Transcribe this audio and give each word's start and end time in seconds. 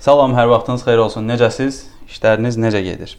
Salam, 0.00 0.32
hər 0.32 0.46
vaxtınız 0.48 0.80
xeyir 0.86 1.00
olsun. 1.04 1.26
Necəsiz? 1.28 1.82
İşləriniz 2.08 2.56
necə 2.56 2.80
gedir? 2.80 3.10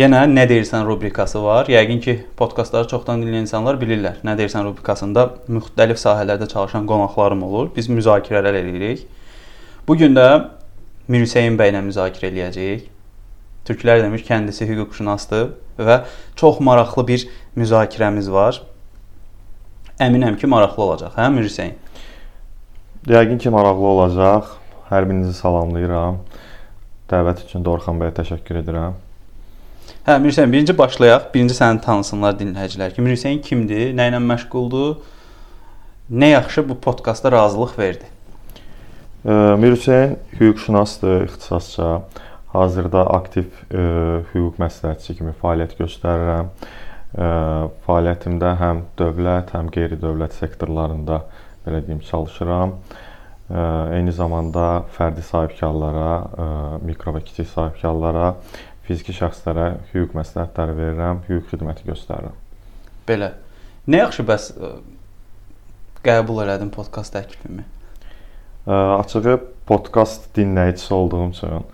Yenə 0.00 0.22
nə 0.24 0.46
deyirsən 0.48 0.86
rubrikası 0.88 1.42
var. 1.44 1.68
Yəqin 1.68 2.00
ki, 2.00 2.14
podkastları 2.38 2.88
çoxdan 2.88 3.20
dinləyən 3.20 3.44
insanlar 3.44 3.76
bilirlər. 3.76 4.22
Nə 4.24 4.38
deyirsən 4.40 4.64
rubrikasında 4.64 5.26
müxtəlif 5.52 6.00
sahələrdə 6.00 6.48
çalışan 6.48 6.88
qonaqlarım 6.88 7.44
olur. 7.44 7.68
Biz 7.76 7.90
müzakirələr 7.92 8.56
edirik. 8.62 9.04
Bu 9.84 10.00
gün 10.00 10.16
də 10.16 10.26
Mir 11.12 11.26
Hüseyn 11.26 11.60
bəylə 11.60 11.84
müzakirə 11.84 12.32
eləyəcəyik. 12.32 12.88
Türklər 13.68 14.00
demiş, 14.08 14.24
kəndisi 14.32 14.72
hüquqşünasdır 14.72 15.50
və 15.76 16.02
çox 16.40 16.64
maraqlı 16.64 17.08
bir 17.12 17.30
müzakirəmiz 17.52 18.32
var. 18.32 18.64
Əminəm 20.00 20.40
ki, 20.40 20.48
maraqlı 20.48 20.88
olacaq, 20.88 21.18
hə 21.20 21.32
Mir 21.36 21.44
Hüseyn? 21.44 21.76
Yəqin 23.12 23.36
ki, 23.36 23.52
maraqlı 23.52 23.92
olacaq. 23.98 24.56
Hər 24.86 25.02
birinizi 25.08 25.32
salamlayıram. 25.34 26.20
Dəvət 27.10 27.40
üçün 27.42 27.64
Dorxan 27.66 27.98
bəyə 27.98 28.12
təşəkkür 28.14 28.60
edirəm. 28.60 28.94
Hə, 30.06 30.14
Mirzəyin, 30.22 30.52
birinci 30.52 30.74
başlayaq. 30.78 31.32
Birinci 31.32 31.56
səni 31.58 31.80
tanısınlar 31.82 32.36
dinləyicilər 32.38 32.92
ki, 32.94 33.02
Mirzəyin 33.02 33.40
kimdir, 33.42 33.90
nə 33.98 34.06
ilə 34.12 34.20
məşğuldur? 34.22 35.00
Nə 36.14 36.28
yaxşı 36.36 36.62
bu 36.68 36.76
podkastda 36.84 37.32
razılıq 37.34 37.74
verdi. 37.78 38.10
Mirzəyin 39.26 40.14
hüquqşünasdır, 40.38 41.24
ixtisasca. 41.26 41.88
Hazırda 42.52 43.02
aktiv 43.10 43.50
ə, 43.74 44.22
hüquq 44.30 44.60
məsləhətçisi 44.62 45.16
kimi 45.18 45.34
fəaliyyət 45.42 45.74
göstərirəm. 45.80 46.52
Ə, 47.18 47.26
fəaliyyətimdə 47.88 48.54
həm 48.62 48.84
dövlət, 49.02 49.50
həm 49.58 49.74
qeyri-dövlət 49.74 50.38
sektorlarında 50.38 51.24
belə 51.66 51.82
deyim 51.88 52.06
çalışıram. 52.06 52.78
Eyni 53.46 54.10
zamanda 54.10 54.84
fərdi 54.96 55.22
sahibkarlara, 55.22 56.80
mikro 56.82 57.14
və 57.14 57.22
kiçik 57.22 57.46
sahibkarlara, 57.52 58.32
fiziki 58.86 59.14
şəxslərə 59.14 59.68
hüquq 59.92 60.16
məsləhətləri 60.18 60.74
verirəm, 60.80 61.22
hüquq 61.28 61.52
xidməti 61.52 61.86
göstərirəm. 61.86 62.34
Belə. 63.06 63.32
Nə 63.86 64.00
yaxşı 64.02 64.26
bəs 64.26 64.50
qəbul 66.06 66.42
elədin 66.42 66.72
podkast 66.74 67.14
təklifimi? 67.14 67.62
Açığı 68.66 69.38
podkast 69.66 70.26
dinləyicisi 70.34 70.94
olduğum 70.94 71.28
üçün 71.30 71.66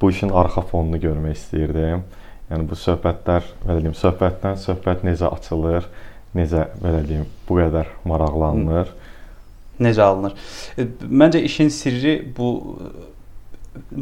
bu 0.00 0.10
işin 0.10 0.34
arxa 0.34 0.64
fonunu 0.66 0.98
görmək 0.98 1.36
istəyirdim. 1.38 2.02
Yəni 2.50 2.66
bu 2.66 2.74
söhbətlər, 2.74 3.46
belə 3.62 3.84
deyim, 3.84 3.94
söhbətdən 3.94 4.58
söhbət 4.58 5.04
necə 5.06 5.30
açılır, 5.30 5.86
necə 6.34 6.64
belə 6.82 7.04
deyim, 7.06 7.28
bu 7.46 7.60
qədər 7.60 7.92
maraqlanılır. 8.10 8.90
Necə 9.80 10.04
alınır? 10.04 10.36
E, 10.78 10.86
məncə 11.08 11.40
işin 11.46 11.70
sirri 11.72 12.14
bu 12.36 12.50
e, 12.76 12.90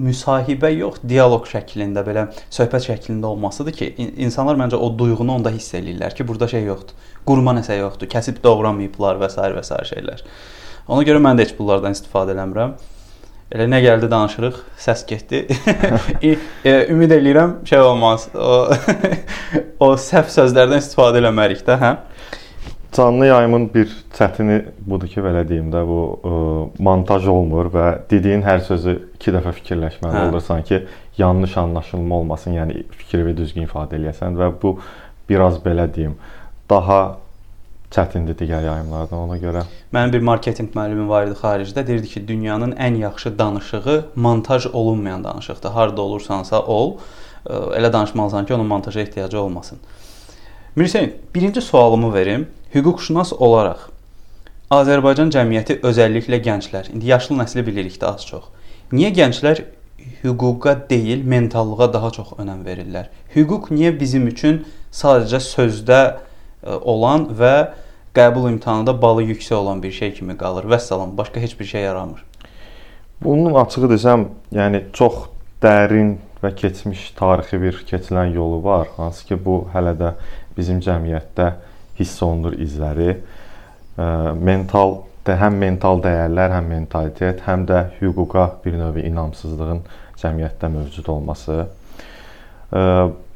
müsahibə 0.08 0.70
yox, 0.74 1.00
dialoq 1.08 1.48
şəklində 1.50 2.02
belə 2.06 2.28
söhbət 2.54 2.88
şəklində 2.88 3.30
olmasıdır 3.30 3.76
ki, 3.78 3.90
insanlar 4.16 4.58
məncə 4.60 4.80
o 4.80 4.90
duyğunu 4.98 5.38
onda 5.38 5.52
hiss 5.54 5.76
eləyirlər 5.78 6.16
ki, 6.18 6.26
burada 6.28 6.48
şey 6.48 6.64
yoxdur. 6.70 7.08
Qurma 7.28 7.54
nəsə 7.58 7.78
yoxdur, 7.78 8.08
kəsib 8.10 8.42
doğramayıblar 8.44 9.20
və 9.22 9.30
s. 9.30 9.50
və 9.58 9.64
s. 9.64 9.82
şeylər. 9.92 10.24
Ona 10.88 11.04
görə 11.04 11.20
mən 11.20 11.36
də 11.36 11.44
heç 11.44 11.56
bunlardan 11.58 11.96
istifadə 11.96 12.32
eləmirəm. 12.32 12.78
Elə 13.52 13.64
nə 13.68 13.78
gəldi 13.80 14.08
danışırıq, 14.12 14.56
səs 14.80 15.06
getdi. 15.08 15.46
e, 16.24 16.72
ümid 16.92 17.12
eləyirəm 17.16 17.54
şey 17.68 17.80
olmaz. 17.80 18.26
O 18.34 18.66
o 19.86 19.94
səhv 20.00 20.28
sözlərdən 20.32 20.82
istifadə 20.82 21.22
eləmərik 21.22 21.62
də, 21.64 21.78
hə? 21.80 21.92
Canlı 22.92 23.26
yayımın 23.26 23.70
bir 23.74 23.90
çətini 24.16 24.62
budur 24.86 25.08
ki, 25.08 25.20
belə 25.20 25.42
deyim 25.48 25.68
də, 25.72 25.82
bu 25.86 26.00
ə, 26.00 26.30
e, 26.30 26.82
montaj 26.82 27.26
olmur 27.28 27.68
və 27.74 27.86
dediyin 28.10 28.42
hər 28.46 28.62
sözü 28.64 28.94
2 29.18 29.34
dəfə 29.36 29.52
fikirləşməli 29.60 30.16
hə. 30.16 30.24
olursan 30.30 30.64
ki, 30.64 30.80
yanlış 31.18 31.56
anlaşılma 31.60 32.14
olmasın, 32.22 32.56
yəni 32.56 32.82
fikri 32.96 33.36
düzgün 33.36 33.68
ifadə 33.68 33.98
eləyəsən 34.00 34.38
və 34.40 34.50
bu 34.62 34.78
biraz 35.28 35.60
belə 35.64 35.84
deyim, 35.94 36.16
daha 36.70 37.18
çətindir 37.92 38.36
digər 38.40 38.64
yayımlardan 38.64 39.18
ona 39.26 39.36
görə. 39.40 39.66
Mənim 39.92 40.12
bir 40.16 40.24
marketinq 40.28 40.74
müəllimim 40.76 41.08
var 41.08 41.28
idi 41.28 41.36
xaricdə, 41.42 41.86
deyirdi 41.86 42.08
ki, 42.14 42.24
dünyanın 42.28 42.72
ən 42.72 42.98
yaxşı 43.04 43.38
danışığı 43.38 43.98
montaj 44.14 44.66
olunmayan 44.72 45.24
danışıqdır. 45.24 45.70
Harda 45.76 46.02
olursansa 46.02 46.62
ol, 46.62 46.96
e, 47.46 47.52
elə 47.52 47.92
danışmalısan 47.92 48.46
ki, 48.46 48.54
onun 48.54 48.66
montaja 48.66 49.00
ehtiyacı 49.00 49.40
olmasın. 49.40 49.78
Mirzəyin, 50.78 51.12
birinci 51.34 51.60
sualımı 51.60 52.14
verim. 52.14 52.46
Hüquqşünas 52.74 53.32
olaraq 53.32 53.88
Azərbaycan 54.70 55.32
cəmiyyəti 55.34 55.80
özəlliklə 55.82 56.38
gənclər, 56.44 56.92
indi 56.94 57.08
yaşlı 57.10 57.34
nəsli 57.40 57.64
bilirik 57.66 57.96
də 57.98 58.06
az 58.06 58.26
çox. 58.28 58.44
Niyə 58.92 59.10
gənclər 59.16 59.64
hüquqa 60.20 60.76
deyil, 60.90 61.24
mentallığa 61.26 61.88
daha 61.96 62.12
çox 62.14 62.30
önəm 62.38 62.62
verirlər? 62.68 63.08
Hüquq 63.34 63.72
niyə 63.74 63.90
bizim 63.98 64.30
üçün 64.30 64.60
sadəcə 64.94 65.42
sözdə 65.48 65.98
e, 66.04 66.70
olan 66.70 67.26
və 67.40 67.52
qəbul 68.14 68.46
imtahanında 68.52 68.94
balı 69.02 69.26
yüksək 69.32 69.58
olan 69.58 69.82
bir 69.82 69.98
şey 69.98 70.14
kimi 70.20 70.38
qalır? 70.38 70.70
Vəssalam, 70.70 71.16
başqa 71.18 71.40
heç 71.40 71.58
bir 71.60 71.72
şey 71.74 71.88
yaramır. 71.88 72.22
Bunun 73.24 73.58
açığı 73.64 73.90
desəm, 73.96 74.28
yəni 74.54 74.84
çox 74.92 75.24
dərin 75.62 76.20
və 76.42 76.54
keçmiş 76.54 77.10
tarixi 77.18 77.58
bir 77.62 77.80
keçilən 77.88 78.30
yolu 78.34 78.62
var, 78.64 78.88
hansı 78.96 79.26
ki 79.26 79.44
bu 79.44 79.64
hələ 79.74 79.96
də 79.98 80.12
bizim 80.58 80.82
cəmiyyətdə 80.84 81.52
hiss 81.98 82.22
olunur 82.22 82.58
izləri. 82.58 83.14
Mental 83.98 84.98
həm 85.28 85.58
mental 85.60 85.98
dəyərlər, 86.00 86.54
həm 86.56 86.68
mentalitet, 86.72 87.42
həm 87.44 87.66
də 87.68 87.82
hüquqa 87.98 88.46
bir 88.64 88.78
növ 88.80 88.96
inamsızlığın 89.02 89.82
cəmiyyətdə 90.20 90.70
mövcud 90.72 91.10
olması. 91.12 91.58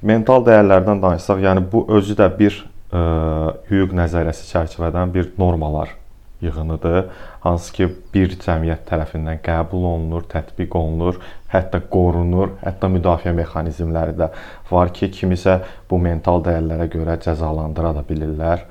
Mental 0.03 0.47
dəyərlərdən 0.47 1.03
danışsaq, 1.03 1.43
yəni 1.45 1.67
bu 1.73 1.85
özü 1.99 2.17
də 2.19 2.31
bir 2.39 2.63
hüquq 2.93 3.97
nəzəriyyəsi 3.97 4.49
çərçivədən 4.53 5.13
bir 5.13 5.33
normalar 5.41 6.02
yığınıdır, 6.43 7.09
hansı 7.45 7.73
ki 7.77 7.89
bir 8.15 8.37
cəmiyyət 8.43 8.85
tərəfindən 8.91 9.41
qəbul 9.45 9.87
olunur, 9.95 10.27
tətbiq 10.31 10.75
olunur, 10.79 11.21
hətta 11.53 11.81
qorunur, 11.93 12.57
hətta 12.65 12.91
müdafiə 12.93 13.35
mexanizmləri 13.37 14.17
də 14.19 14.31
var 14.71 14.93
ki, 14.95 15.11
kimisə 15.15 15.61
bu 15.91 16.01
mental 16.03 16.43
dəyərlərə 16.47 16.89
görə 16.93 17.19
cəzalandıra 17.23 17.95
da 17.99 18.07
bilirlər. 18.09 18.67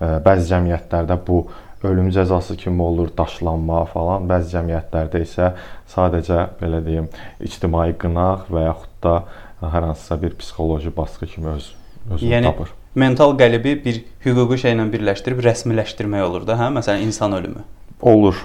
Bəzi 0.00 0.50
cəmiyyətlərdə 0.50 1.18
bu 1.26 1.44
ölüm 1.86 2.10
cəzası 2.14 2.56
kimi 2.56 2.82
olur, 2.82 3.10
daşlanma 3.18 3.84
falan. 3.94 4.26
Bəzi 4.30 4.56
cəmiyyətlərdə 4.56 5.22
isə 5.22 5.52
sadəcə 5.94 6.48
belə 6.60 6.82
deyim, 6.84 7.08
ictimai 7.42 7.92
qınaq 7.98 8.50
və 8.50 8.68
yaxud 8.68 9.00
da 9.06 9.16
hər 9.62 9.90
hansısa 9.92 10.18
bir 10.22 10.34
psixoloji 10.38 10.90
baskı 10.96 11.26
kimi 11.26 11.54
öz 11.54 11.74
özünü 12.10 12.30
yəni, 12.32 12.50
tapır 12.50 12.81
mental 12.94 13.36
qəlibi 13.38 13.76
bir 13.84 14.00
hüquqi 14.24 14.58
şeylə 14.64 14.88
birləşdirib 14.92 15.40
rəsmiləşdirmək 15.46 16.26
olur 16.26 16.44
da, 16.48 16.58
hə? 16.60 16.68
Məsələn, 16.76 17.06
insan 17.06 17.32
ölümü. 17.38 17.64
Olur. 18.02 18.36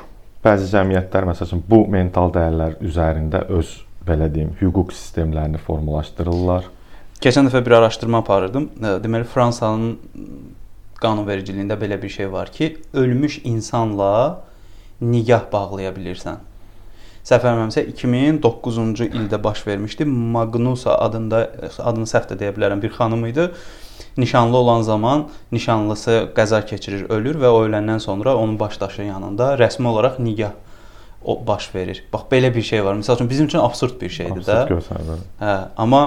Bəzi 0.46 0.70
cəmiyyətlər 0.72 1.28
məsələn 1.32 1.64
bu 1.68 1.82
mental 1.92 2.32
dəyərlər 2.32 2.78
üzərində 2.86 3.44
öz 3.58 3.74
belə 4.08 4.30
deyim, 4.32 4.54
hüquq 4.62 4.94
sistemlərini 4.96 5.60
formalaşdırırlar. 5.60 6.70
Keçən 7.24 7.50
dəfə 7.50 7.64
bir 7.66 7.80
araşdırma 7.82 8.22
aparırdım. 8.24 8.70
Deməli 9.04 9.26
Fransanın 9.28 9.98
qanunvericiliyində 11.02 11.76
belə 11.80 11.98
bir 12.02 12.14
şey 12.14 12.30
var 12.32 12.52
ki, 12.54 12.78
ölmüş 12.94 13.42
insanla 13.44 14.44
nigah 15.02 15.50
bağlaya 15.52 15.92
bilirsən. 15.98 16.40
Səhv 17.28 17.44
etmirəmsə 17.44 17.84
2009-cu 17.90 19.10
ildə 19.10 19.42
baş 19.44 19.66
vermişdi. 19.68 20.06
Magnusa 20.08 20.96
adında 21.04 21.42
adını 21.84 22.08
səhv 22.08 22.30
də 22.32 22.40
deyə 22.40 22.54
bilərəm 22.56 22.82
bir 22.86 22.96
xanım 22.96 23.26
idi 23.28 23.50
nişanlı 24.18 24.58
olan 24.58 24.82
zaman 24.82 25.28
nişanlısı 25.52 26.32
qəza 26.36 26.66
keçirir, 26.66 27.10
ölür 27.10 27.40
və 27.42 27.48
o 27.48 27.66
öləndən 27.68 28.00
sonra 28.00 28.36
onun 28.36 28.60
başdaşı 28.60 29.02
yanında 29.02 29.56
rəsmi 29.60 29.88
olaraq 29.88 30.20
nigah 30.20 30.52
o 31.26 31.48
baş 31.48 31.76
verir. 31.76 32.04
Bax 32.14 32.22
belə 32.32 32.54
bir 32.56 32.62
şey 32.62 32.86
var. 32.86 32.96
Məsəl 32.96 33.16
üçün 33.16 33.30
bizim 33.30 33.46
üçün 33.46 33.60
absurd 33.60 34.02
bir 34.02 34.10
şeydir 34.10 34.42
absurd 34.42 34.54
də. 34.54 34.68
Görsənir. 34.70 35.26
Hə, 35.42 35.56
amma 35.78 36.04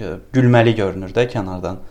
e, 0.00 0.14
gülməli 0.32 0.74
görünür 0.76 1.12
də 1.14 1.26
kənardan. 1.32 1.82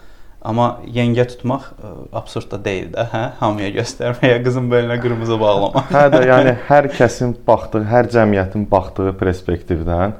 Amma 0.44 0.68
yengə 0.92 1.28
tutmaq 1.30 1.70
ə, 1.72 1.90
e, 1.92 1.92
absurd 2.20 2.50
da 2.52 2.60
deyil 2.66 2.90
də, 2.96 3.06
hə? 3.14 3.24
Hamıya 3.40 3.70
göstərməyə, 3.78 4.40
qızın 4.44 4.72
belinə 4.72 4.98
qırmızı 5.04 5.40
bağlamaq. 5.40 5.92
hə 5.94 6.06
də, 6.16 6.24
yəni 6.32 6.56
hər 6.68 6.90
kəsin 6.98 7.36
baxdığı, 7.48 7.86
hər 7.92 8.10
cəmiyyətin 8.16 8.66
baxdığı 8.72 9.14
perspektivdən 9.22 10.18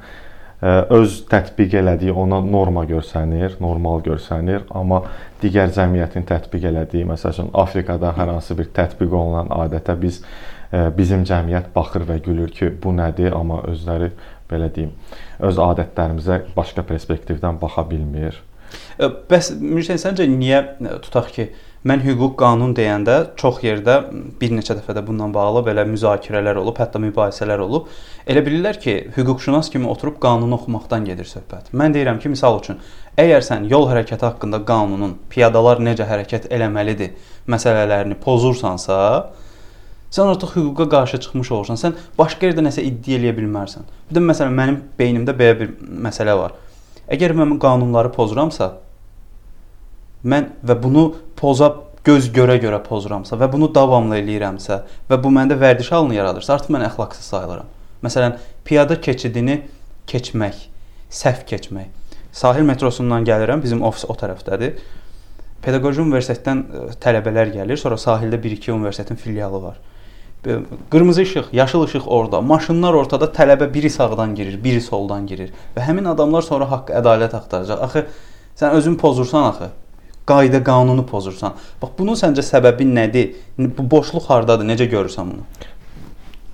öz 0.62 1.14
tətbiq 1.28 1.74
elədiyi 1.80 2.14
ona 2.16 2.40
norma 2.40 2.84
görsənir, 2.88 3.58
normal 3.60 4.02
görsənir, 4.06 4.64
amma 4.70 5.02
digər 5.42 5.72
cəmiyyətin 5.74 6.24
tətbiq 6.28 6.68
elədiyi, 6.70 7.04
məsələn, 7.08 7.50
Afrikada 7.52 8.14
hər 8.16 8.32
hansı 8.32 8.56
bir 8.58 8.70
tətbiq 8.76 9.12
olunan 9.12 9.52
adətə 9.52 9.96
biz 10.00 10.22
bizim 10.96 11.26
cəmiyyət 11.28 11.68
baxır 11.74 12.06
və 12.08 12.18
gülür 12.24 12.54
ki, 12.54 12.72
bu 12.82 12.94
nədir, 12.96 13.34
amma 13.36 13.60
özləri 13.70 14.10
belə 14.50 14.70
deyim, 14.74 14.94
öz 15.44 15.60
adətlərimizə 15.60 16.40
başqa 16.56 16.84
perspektivdən 16.88 17.60
baxa 17.60 17.84
bilmir. 17.90 18.40
Bəs 18.98 19.52
Mürşən 19.60 20.00
səncə 20.00 20.26
niyə 20.30 20.64
tutaq 21.04 21.30
ki, 21.34 21.48
Mən 21.84 22.00
hüquq 22.00 22.32
qanun 22.40 22.70
deyəndə 22.72 23.14
çox 23.36 23.58
yerdə 23.60 23.98
bir 24.40 24.52
neçə 24.56 24.72
dəfə 24.78 24.94
də 24.96 25.02
bununla 25.04 25.26
bağlı 25.34 25.60
belə 25.66 25.82
müzakirələr 25.84 26.56
olub, 26.56 26.78
hətta 26.80 26.96
mübahisələr 27.02 27.60
olub. 27.60 27.90
Elə 28.24 28.40
bilirlər 28.46 28.78
ki, 28.80 28.94
hüquqşünas 29.18 29.68
kimi 29.68 29.90
oturub 29.92 30.16
qanunu 30.22 30.56
oxumaqdan 30.56 31.04
gedir 31.04 31.28
söhbət. 31.28 31.68
Mən 31.76 31.92
deyirəm 31.92 32.22
ki, 32.22 32.30
misal 32.32 32.56
üçün, 32.62 32.78
əgər 33.20 33.44
sən 33.44 33.66
yol 33.68 33.84
hərəkəti 33.90 34.24
haqqında 34.24 34.62
qanunun 34.64 35.18
piyadalar 35.34 35.82
necə 35.84 36.06
hərəkət 36.08 36.46
eləməlidir 36.56 37.18
məsələlərini 37.52 38.16
pozursansa, 38.22 38.96
sən 40.08 40.32
artıq 40.32 40.54
hüquqa 40.56 40.88
qarşı 40.96 41.20
çıxmış 41.26 41.50
olursan. 41.52 41.82
Sən 41.82 41.98
başqa 42.16 42.48
yerdə 42.48 42.64
nəsə 42.64 42.86
iddia 42.88 43.18
eləyə 43.20 43.36
bilmərsən. 43.42 43.84
Bir 44.08 44.22
də 44.22 44.24
məsələn 44.30 44.56
mənim 44.56 44.80
beynimdə 44.96 45.36
belə 45.36 45.60
bir 45.60 45.76
məsələ 46.08 46.38
var. 46.40 46.56
Əgər 47.12 47.36
mən 47.36 47.58
qanunları 47.60 48.08
pozuramsa, 48.16 48.70
mən 50.24 50.50
və 50.64 50.76
bunu 50.82 51.04
poza 51.36 51.70
göz 52.04 52.28
görə-görə 52.32 52.82
pozuramsa 52.84 53.36
və 53.40 53.48
bunu 53.52 53.70
davamlı 53.74 54.18
eləyirəmsə 54.20 54.80
və 55.08 55.18
bu 55.22 55.32
məndə 55.32 55.56
vərdiş 55.60 55.90
halını 55.94 56.18
yaradırsa, 56.18 56.58
artıq 56.58 56.74
mən 56.74 56.84
əxlaqsız 56.90 57.30
sayılıram. 57.32 57.70
Məsələn, 58.04 58.36
piyada 58.64 58.98
keçidini 59.00 59.62
keçmək, 60.10 60.66
səhv 61.08 61.46
keçmək. 61.48 61.88
Sahil 62.34 62.66
metrosundan 62.68 63.24
gəlirəm, 63.24 63.62
bizim 63.62 63.82
ofis 63.86 64.04
o 64.10 64.16
tərəfdədir. 64.20 64.76
Pedaqoji 65.64 66.02
universitetdən 66.02 66.60
e, 66.60 66.84
tələbələr 67.00 67.54
gəlir, 67.54 67.80
sonra 67.80 67.96
sahildə 68.00 68.40
1-2 68.42 68.74
universitetin 68.74 69.16
filialı 69.16 69.62
var. 69.62 69.78
Qırmızı 70.92 71.22
işıq, 71.22 71.46
yaşıl 71.56 71.86
işıq 71.86 72.08
orada, 72.12 72.40
maşınlar 72.44 72.92
ortada, 72.92 73.30
tələbə 73.32 73.70
biri 73.74 73.88
sağdan 73.90 74.34
girir, 74.34 74.58
biri 74.64 74.82
soldan 74.84 75.24
girir 75.26 75.54
və 75.76 75.86
həmin 75.86 76.10
adamlar 76.10 76.44
sonra 76.44 76.68
haqq, 76.68 76.92
ədalət 77.00 77.38
axtaracaq. 77.38 77.80
Axı 77.86 78.04
sən 78.60 78.76
özün 78.76 78.98
pozursan 79.00 79.48
axı 79.48 79.70
qayda 80.26 80.62
qanunu 80.64 81.06
pozursan. 81.06 81.54
Bax 81.82 81.94
bunun 81.98 82.18
səncə 82.18 82.44
səbəbi 82.46 82.88
nədir? 82.88 83.32
Bu 83.58 83.86
boşluq 83.96 84.28
hardadır? 84.30 84.68
Necə 84.72 84.88
görürsən 84.90 85.32
bunu? 85.32 85.46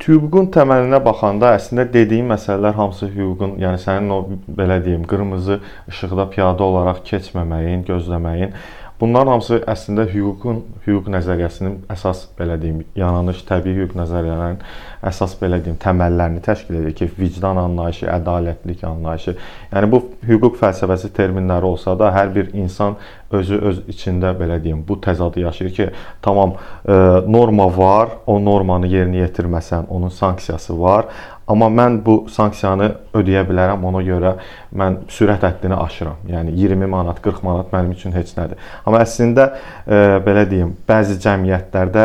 Hüququn 0.01 0.47
təməlinə 0.55 0.99
baxanda 1.05 1.53
əslində 1.59 1.85
dediyim 1.93 2.31
məsələlər 2.33 2.73
hamısı 2.79 3.11
hüququn, 3.13 3.59
yəni 3.61 3.79
sənin 3.83 4.15
o 4.15 4.21
belə 4.59 4.79
deyim, 4.85 5.05
qırmızı 5.07 5.59
işıqda 5.93 6.25
piyada 6.33 6.65
olaraq 6.65 7.03
keçməməyin, 7.11 7.85
gözləməyin 7.91 8.55
Bunların 9.01 9.31
hamısı 9.33 9.63
əslində 9.65 10.05
hüququn, 10.13 10.59
hüquq 10.85 11.07
nəzəriyyəsinin 11.15 11.79
əsas 11.89 12.27
belə 12.37 12.59
deyim, 12.61 12.83
yaranış 13.01 13.39
təbii 13.49 13.73
hüquq 13.79 13.95
nəzəriyyələrinin 13.97 14.59
əsas 15.07 15.37
belə 15.41 15.61
deyim, 15.65 15.79
təməllərini 15.81 16.43
təşkil 16.45 16.81
edir 16.83 16.95
ki, 16.99 17.09
vicdan 17.19 17.57
anlayışı, 17.61 18.07
ədalətlilik 18.13 18.85
anlayışı. 18.87 19.35
Yəni 19.73 19.91
bu 19.93 20.03
hüquq 20.29 20.59
fəlsəfəsi 20.61 21.13
terminləri 21.17 21.69
olsa 21.71 21.97
da 21.99 22.13
hər 22.15 22.35
bir 22.35 22.53
insan 22.55 22.99
özü 23.31 23.61
öz 23.71 23.83
içində 23.93 24.35
belə 24.37 24.59
deyim, 24.63 24.85
bu 24.89 24.99
təzadı 25.01 25.45
yaşayır 25.47 25.75
ki, 25.75 25.91
tamam 26.23 26.57
e, 26.85 26.95
norma 27.27 27.69
var, 27.77 28.17
o 28.27 28.41
normanı 28.45 28.91
yerinə 28.91 29.25
yetirməsən, 29.25 29.87
onun 29.89 30.09
sanksiyası 30.09 30.81
var, 30.81 31.07
Amma 31.51 31.67
mən 31.67 31.97
bu 32.07 32.15
sanksiyanı 32.31 32.87
ödəyə 33.17 33.43
bilərəm. 33.49 33.83
Ona 33.89 34.05
görə 34.07 34.37
mən 34.77 35.01
sürət 35.11 35.43
həddini 35.49 35.75
aşıram. 35.75 36.21
Yəni 36.31 36.55
20 36.55 36.91
manat, 36.93 37.19
40 37.25 37.43
manat 37.43 37.73
mənim 37.75 37.91
üçün 37.97 38.15
heç 38.15 38.37
nədir. 38.37 38.61
Amma 38.87 39.01
əslində 39.03 39.49
e, 39.51 39.99
belə 40.27 40.45
deyim, 40.51 40.77
bəzi 40.87 41.19
cəmiyyətlərdə 41.25 42.05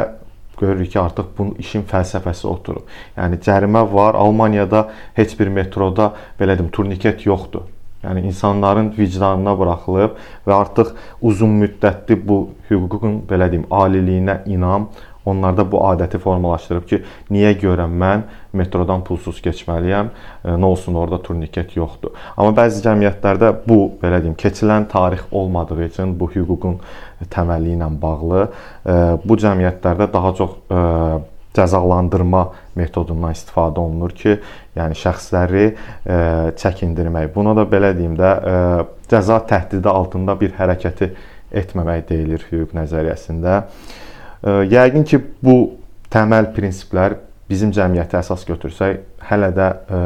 görürük 0.60 0.92
ki, 0.92 1.00
artıq 1.00 1.32
bunun 1.38 1.56
işin 1.60 1.86
fəlsəfəsi 1.92 2.48
oturub. 2.48 2.84
Yəni 3.18 3.40
cərimə 3.46 3.86
var. 3.94 4.16
Almaniyada 4.16 4.90
heç 5.14 5.40
bir 5.40 5.48
metroda 5.48 6.12
belə 6.40 6.58
deyim, 6.58 6.72
turniket 6.72 7.26
yoxdur. 7.26 7.68
Yəni 8.06 8.28
insanların 8.30 8.94
vicdanına 8.98 9.58
buraxılıb 9.58 10.18
və 10.48 10.54
artıq 10.54 10.92
uzun 11.22 11.56
müddətli 11.64 12.20
bu 12.28 12.40
hüququn 12.70 13.24
belə 13.30 13.50
deyim, 13.52 13.66
aliliyinə 13.72 14.44
inam 14.46 14.90
onlarda 15.26 15.66
bu 15.72 15.82
adəti 15.90 16.20
formalaşdırıb 16.22 16.88
ki, 16.90 17.02
niyə 17.34 17.54
görə 17.62 17.88
mən 17.90 18.26
metrodan 18.56 19.04
pulsuz 19.06 19.42
keçməliyəm, 19.46 20.10
e, 20.46 20.56
nə 20.56 20.72
olsun 20.72 20.96
orada 20.96 21.20
turniket 21.24 21.76
yoxdur. 21.78 22.16
Amma 22.38 22.56
bəzi 22.56 22.84
cəmiyyətlərdə 22.86 23.52
bu 23.68 23.80
belə 24.02 24.22
deyim, 24.24 24.38
keçilən 24.40 24.90
tarix 24.92 25.26
olmadığı 25.32 25.82
üçün 25.90 26.18
bu 26.20 26.30
hüququn 26.34 26.80
təməli 27.34 27.76
ilə 27.76 27.90
bağlı 28.02 28.44
e, 28.46 29.00
bu 29.26 29.40
cəmiyyətlərdə 29.46 30.12
daha 30.14 30.36
çox 30.40 30.60
e, 30.70 30.84
cəzalandırma 31.56 32.42
metodundan 32.76 33.36
istifadə 33.36 33.80
olunur 33.80 34.12
ki, 34.16 34.38
yəni 34.76 34.98
şəxsləri 35.00 35.66
e, 35.68 36.18
çəkindirmək. 36.60 37.32
Buna 37.36 37.56
da 37.58 37.64
belə 37.70 37.94
deyim 37.98 38.18
də, 38.20 38.32
e, 38.36 39.06
cəza 39.12 39.40
təhdidi 39.50 39.92
altında 39.92 40.36
bir 40.40 40.56
hərəkəti 40.60 41.12
etməmək 41.56 42.08
deyilir 42.10 42.44
hüquq 42.50 42.76
nəzəriyyəsində. 42.76 43.62
E, 44.46 44.50
Yəqin 44.70 45.06
ki, 45.10 45.20
bu 45.44 45.56
təməl 46.14 46.52
prinsiplər 46.56 47.18
bizim 47.50 47.74
cəmiyyətə 47.76 48.22
əsas 48.22 48.46
götürsək, 48.48 49.00
hələ 49.30 49.52
də 49.54 49.70
ə, 49.70 50.02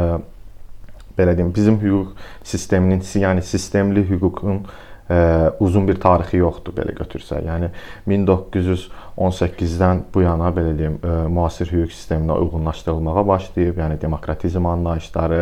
belə 1.20 1.36
deyim, 1.38 1.52
bizim 1.56 1.80
hüquq 1.82 2.14
sisteminin, 2.48 3.02
yəni 3.04 3.44
sistemli 3.46 4.04
hüququn 4.08 4.64
ə, 4.64 5.20
uzun 5.64 5.88
bir 5.88 6.00
tarixi 6.02 6.40
yoxdur 6.40 6.76
belə 6.76 6.96
götürsək. 6.98 7.46
Yəni 7.48 7.72
1918-dən 8.12 10.04
bu 10.14 10.24
yana 10.24 10.52
belə 10.56 10.76
deyim, 10.80 11.00
ə, 11.00 11.16
müasir 11.32 11.72
hüquq 11.72 11.96
sisteminə 11.96 12.40
uyğunlaşdırılmağa 12.44 13.26
başlayıb, 13.28 13.80
yəni 13.84 14.00
demokratizm 14.02 14.68
anlayışları, 14.72 15.42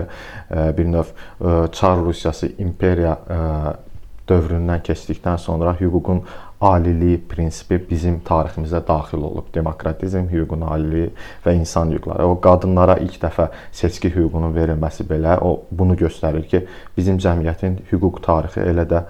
ə, 0.49 0.69
bir 0.77 0.93
növ 0.93 1.07
ə, 1.13 1.57
Çar 1.73 2.01
Rusiyası 2.05 2.53
imperiya 2.61 3.17
ə, 3.17 3.41
dövründən 4.27 4.81
keçdikdən 4.83 5.39
sonra 5.41 5.73
hüququn 5.79 6.25
aliliyi 6.61 7.19
prinsipi 7.29 7.77
bizim 7.89 8.19
tariximizə 8.25 8.81
daxil 8.87 9.21
olub. 9.27 9.51
Demokratizm, 9.53 10.25
hüququn 10.31 10.65
aliliyi 10.65 11.11
və 11.45 11.53
insan 11.59 11.91
hüquqları. 11.93 12.25
O 12.25 12.39
qadınlara 12.41 12.97
ilk 13.03 13.19
dəfə 13.21 13.49
seçki 13.71 14.11
hüququnun 14.15 14.55
verilməsi 14.55 15.05
belə 15.09 15.37
o 15.41 15.53
bunu 15.71 15.97
göstərir 15.99 16.47
ki, 16.49 16.65
bizim 16.97 17.21
cəmiyyətin 17.21 17.81
hüquq 17.91 18.21
tarixi 18.25 18.65
elə 18.65 18.87
də 18.89 19.03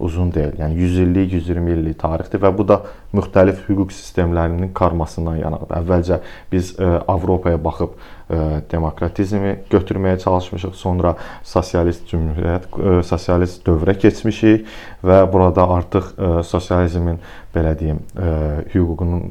uzun 0.00 0.32
deyil. 0.34 0.54
Yəni 0.60 0.78
100 0.80 0.98
illik, 1.04 1.32
120 1.38 1.74
illik 1.74 1.98
tarixdir 2.00 2.42
və 2.42 2.50
bu 2.56 2.66
da 2.68 2.80
müxtəlif 3.16 3.64
hüquq 3.68 3.92
sistemlərinin 3.94 4.72
karmasından 4.76 5.40
yanıqdır. 5.40 5.74
Əvvəlcə 5.80 6.20
biz 6.52 6.72
ə, 6.76 6.86
e, 6.86 7.02
Avropaya 7.10 7.60
baxıb 7.64 7.92
ə, 7.96 7.98
e, 8.30 8.40
demokratizmi 8.70 9.56
götürməyə 9.72 10.20
çalışmışıq, 10.24 10.74
sonra 10.78 11.16
sosialist 11.52 12.08
cümhuriyyət, 12.10 12.70
ə, 12.70 12.96
e, 13.00 13.04
sosialist 13.10 13.62
dövrə 13.66 13.96
keçmişik 14.00 14.66
və 15.06 15.20
burada 15.32 15.68
artıq 15.76 16.14
ə, 16.16 16.32
sosializmin 16.46 17.20
belə 17.54 17.76
deyim, 17.78 18.02
ə, 18.16 18.34
hüququnun 18.74 19.30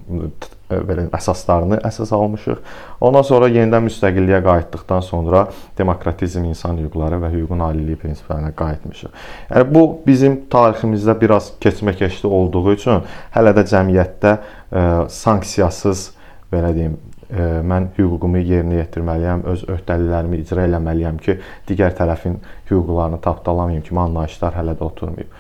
belə 0.69 1.07
əsaslarını 1.15 1.79
əsas 1.87 2.11
almışıq. 2.13 2.61
Ondan 3.01 3.25
sonra 3.25 3.49
yenidən 3.49 3.87
müstəqilliyə 3.87 4.41
qayıtdıqdan 4.45 5.01
sonra 5.05 5.47
demokratizm, 5.77 6.45
insan 6.51 6.77
hüquqları 6.83 7.19
və 7.23 7.31
hüququn 7.33 7.63
aliliyi 7.65 7.97
prinsiplərinə 8.03 8.53
qayıtmışıq. 8.59 9.15
Yəni 9.49 9.67
bu 9.73 9.83
bizim 10.05 10.39
tariximizdə 10.51 11.17
biraz 11.21 11.51
keçməkəşli 11.63 12.29
olduğu 12.39 12.65
üçün 12.75 13.03
hələ 13.35 13.55
də 13.57 13.65
cəmiyyətdə 13.73 14.35
ə, 14.35 14.85
sanksiyasız 15.09 16.05
belə 16.53 16.71
deyim, 16.77 16.99
ə, 17.29 17.49
mən 17.65 17.89
hüququmu 17.97 18.43
yerinə 18.45 18.83
yetirməliyəm, 18.83 19.45
öz 19.49 19.65
öhdəliklərimi 19.73 20.43
icra 20.43 20.69
etməliyəm 20.69 21.19
ki, 21.25 21.39
digər 21.69 21.97
tərəfin 21.97 22.37
hüquqlarını 22.69 23.21
tapdalamayım 23.25 23.85
kimi 23.89 24.05
anlayışlar 24.05 24.57
hələ 24.61 24.77
də 24.77 24.85
oturmayıb. 24.85 25.37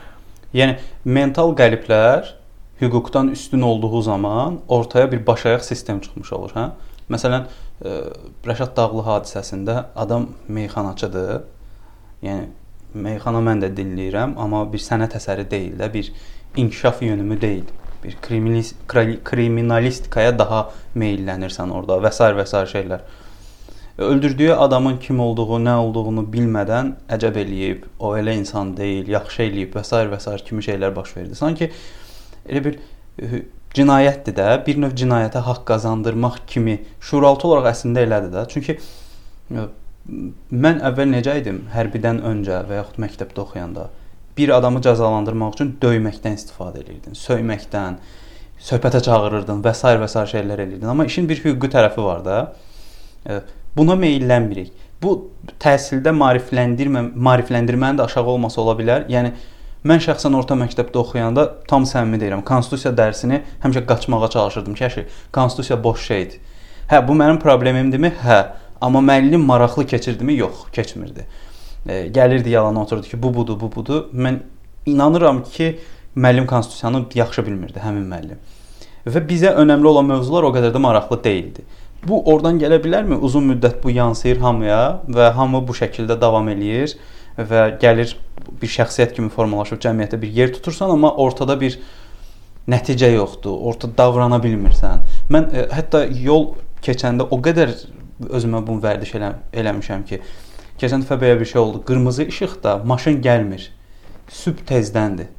Yəni 0.57 0.79
mental 1.05 1.53
qəliblər 1.53 2.38
hüquqdan 2.81 3.27
üstün 3.27 3.61
olduğu 3.61 4.01
zaman 4.01 4.59
ortaya 4.67 5.11
bir 5.11 5.27
başayaq 5.27 5.63
sistem 5.63 5.99
çıxmış 5.99 6.33
olur, 6.33 6.53
hə? 6.55 6.69
Məsələn, 7.09 7.45
ə, 7.45 7.89
e, 7.89 7.93
Rəşad 8.45 8.75
Dağlı 8.77 9.03
hadisəsində 9.07 9.83
adam 9.95 10.29
meyxanaçıdır. 10.47 11.41
Yəni 12.23 12.47
meyxana 12.93 13.41
mən 13.43 13.63
də 13.63 13.71
dinləyirəm, 13.75 14.37
amma 14.37 14.63
bir 14.71 14.81
sənət 14.83 15.17
əsəri 15.19 15.47
deyil 15.51 15.77
də, 15.79 15.93
bir 15.93 16.11
inkişaf 16.57 17.01
yönümü 17.01 17.41
deyil. 17.41 17.65
Bir 18.03 18.15
kriminalist 18.21 18.75
kriminalistikaya 19.25 20.37
daha 20.39 20.69
meylənirsən 20.95 21.71
orada 21.71 21.99
və 21.99 22.11
s. 22.15 22.29
və 22.37 22.45
s. 22.45 22.63
şeylər. 22.73 23.01
Öldürdüyü 23.99 24.53
adamın 24.53 24.97
kim 24.97 25.19
olduğu, 25.19 25.57
nə 25.59 25.75
olduğunu 25.75 26.23
bilmədən 26.31 26.93
əcəb 27.11 27.39
eləyib, 27.41 27.83
o 27.99 28.13
elə 28.17 28.37
insan 28.39 28.71
deyil, 28.77 29.09
yaxşı 29.11 29.41
eləyib 29.49 29.75
və 29.75 29.83
s. 29.83 30.05
və 30.13 30.19
s. 30.19 30.37
kimi 30.47 30.63
şeylər 30.63 30.95
baş 30.95 31.17
verdi. 31.17 31.35
Sanki 31.35 31.71
elə 32.49 32.63
bir 32.65 32.79
e, 33.21 33.43
cinayətdir 33.77 34.35
də, 34.37 34.49
bir 34.65 34.81
növ 34.81 34.95
cinayətə 34.97 35.43
haqq 35.45 35.65
qazandırmaq 35.69 36.41
kimi 36.49 36.79
şuuraltı 36.99 37.47
olaraq 37.47 37.71
əslində 37.73 38.03
elədir 38.07 38.33
də. 38.33 38.45
Çünki 38.53 38.77
e, 38.79 39.67
mən 40.65 40.83
əvvəl 40.89 41.13
necə 41.13 41.37
idim 41.41 41.63
hərbidən 41.75 42.23
öncə 42.25 42.63
və 42.69 42.81
yaxud 42.81 43.01
məktəbdə 43.05 43.45
oxuyanda 43.45 43.89
bir 44.39 44.49
adamı 44.55 44.79
cəzalandırmaq 44.85 45.55
üçün 45.57 45.71
döyməkdən 45.81 46.37
istifadə 46.39 46.79
edirdin, 46.79 47.15
söyməkdən, 47.19 47.97
söhbətə 48.69 49.01
çağırırdın 49.03 49.63
və 49.65 49.73
s. 49.75 49.95
və 50.03 50.07
s. 50.07 50.23
şeylər 50.33 50.63
edirdin. 50.65 50.87
Amma 50.87 51.05
işin 51.09 51.27
bir 51.29 51.41
hüquqi 51.43 51.71
tərəfi 51.73 52.03
var 52.03 52.23
da. 52.25 52.37
E, 53.27 53.41
buna 53.75 53.97
meylənmirik. 53.99 54.71
Bu 55.03 55.15
təhsildə 55.63 56.13
maarifləndirmə, 56.15 57.03
maarifləndirmənin 57.27 57.99
də 57.99 58.07
aşağı 58.07 58.31
olması 58.35 58.61
ola 58.61 58.77
bilər. 58.79 59.05
Yəni 59.11 59.33
Mən 59.87 60.01
şəxsən 60.03 60.33
orta 60.35 60.57
məktəbdə 60.59 60.99
oxuyanda 60.99 61.45
tam 61.69 61.85
səmimi 61.87 62.17
deyirəm, 62.19 62.41
konstitusiya 62.43 62.91
dərsini 62.97 63.37
həmişə 63.63 63.85
qaçmağa 63.87 64.27
çalışırdım 64.33 64.73
ki, 64.75 64.83
əşi, 64.89 65.03
konstitusiya 65.31 65.77
boş 65.83 66.07
şeydir. 66.07 66.41
Hə, 66.89 66.99
bu 67.07 67.15
mənim 67.15 67.39
problemimdimi? 67.39 68.11
Hə, 68.25 68.39
amma 68.81 68.99
müəllim 68.99 69.45
maraqlı 69.47 69.85
keçirdimi? 69.87 70.35
Yox, 70.35 70.65
keçmirdi. 70.75 71.23
E, 71.87 72.07
gəlirdi 72.11 72.51
yalana 72.51 72.81
oturdu 72.81 73.07
ki, 73.07 73.21
bu 73.23 73.31
budur, 73.33 73.59
bu 73.61 73.71
budur. 73.75 74.09
Mən 74.11 74.41
inanıram 74.85 75.43
ki, 75.43 75.77
müəllim 76.15 76.47
konstitusiyanı 76.49 77.05
yaxşı 77.15 77.45
bilmirdi 77.47 77.79
həmin 77.79 78.03
müəllim. 78.09 78.41
Və 79.07 79.21
bizə 79.29 79.53
önəmli 79.63 79.87
olan 79.87 80.09
mövzular 80.11 80.43
o 80.43 80.51
qədər 80.55 80.73
də 80.75 80.81
maraqlı 80.83 81.21
deyildi. 81.23 81.63
Bu 82.03 82.19
oradan 82.31 82.59
gələ 82.59 82.81
bilərmi? 82.83 83.15
Uzun 83.15 83.47
müddət 83.53 83.79
bu 83.83 83.95
yansıyır 83.95 84.43
hamıya 84.43 84.81
və 85.07 85.31
hamı 85.39 85.63
bu 85.67 85.75
şəkildə 85.75 86.19
davam 86.19 86.51
eləyir 86.51 86.97
və 87.49 87.63
gəlir 87.81 88.15
bir 88.61 88.71
şəxsiyyət 88.71 89.15
kimi 89.15 89.31
formalaşıb 89.33 89.79
cəmiyyətdə 89.83 90.19
bir 90.21 90.35
yer 90.35 90.53
tutursan, 90.53 90.91
amma 90.93 91.11
ortada 91.21 91.55
bir 91.59 91.77
nəticə 92.69 93.11
yoxdur. 93.13 93.55
Ortada 93.71 93.97
davrana 93.97 94.39
bilmirsən. 94.43 95.05
Mən 95.33 95.49
ə, 95.49 95.63
e, 95.63 95.65
hətta 95.73 96.03
yol 96.23 96.53
keçəndə 96.85 97.27
o 97.31 97.39
qədər 97.43 97.73
özümə 98.29 98.61
bunu 98.67 98.83
vərdiş 98.83 99.15
elə, 99.19 99.33
eləmişəm 99.55 100.05
ki, 100.09 100.21
keçən 100.81 101.03
dəfə 101.05 101.19
belə 101.21 101.39
bir 101.39 101.49
şey 101.49 101.61
oldu. 101.61 101.83
Qırmızı 101.87 102.29
işıqda 102.33 102.79
maşın 102.85 103.21
gəlmir. 103.25 103.69
Sübh 104.29 104.65
tezdəndir. 104.67 105.31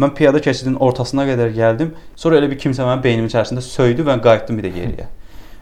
Mən 0.00 0.14
piyada 0.16 0.40
keçidin 0.40 0.78
ortasına 0.80 1.26
qədər 1.28 1.50
gəldim. 1.56 1.90
Sonra 2.16 2.38
elə 2.40 2.48
bir 2.50 2.60
kimsə 2.60 2.86
mənim 2.86 3.02
beynimin 3.04 3.28
içərisində 3.28 3.60
söydü 3.64 4.06
və 4.08 4.16
qayıtdım 4.24 4.60
bir 4.60 4.68
də 4.68 4.72
geriyə. 4.76 5.08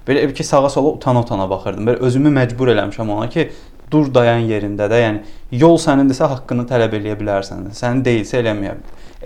Belə 0.07 0.29
bir 0.29 0.35
ki, 0.35 0.45
sağa-sola 0.47 0.95
utana-utana 0.95 1.49
baxırdım. 1.51 1.89
Belə 1.89 2.05
özümü 2.07 2.31
məcbur 2.39 2.71
eləmişəm 2.73 3.11
ona 3.17 3.29
ki, 3.31 3.49
dur 3.93 4.11
dayan 4.15 4.47
yerində 4.49 4.89
də. 4.91 5.01
Yəni 5.05 5.61
yol 5.63 5.79
sənindirsə 5.83 6.29
haqqını 6.31 6.67
tələb 6.71 6.95
eləyə 7.01 7.19
bilərsən. 7.21 7.71
Sənin 7.77 8.05
deyilsə 8.07 8.41
eləməyə 8.43 8.77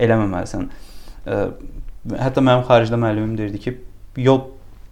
eləməməlisən. 0.07 0.67
Hətta 1.25 2.43
mənim 2.43 2.65
xaricdə 2.67 2.99
müəllimim 3.01 3.37
deyirdi 3.37 3.61
ki, 3.63 3.77
yol 4.25 4.41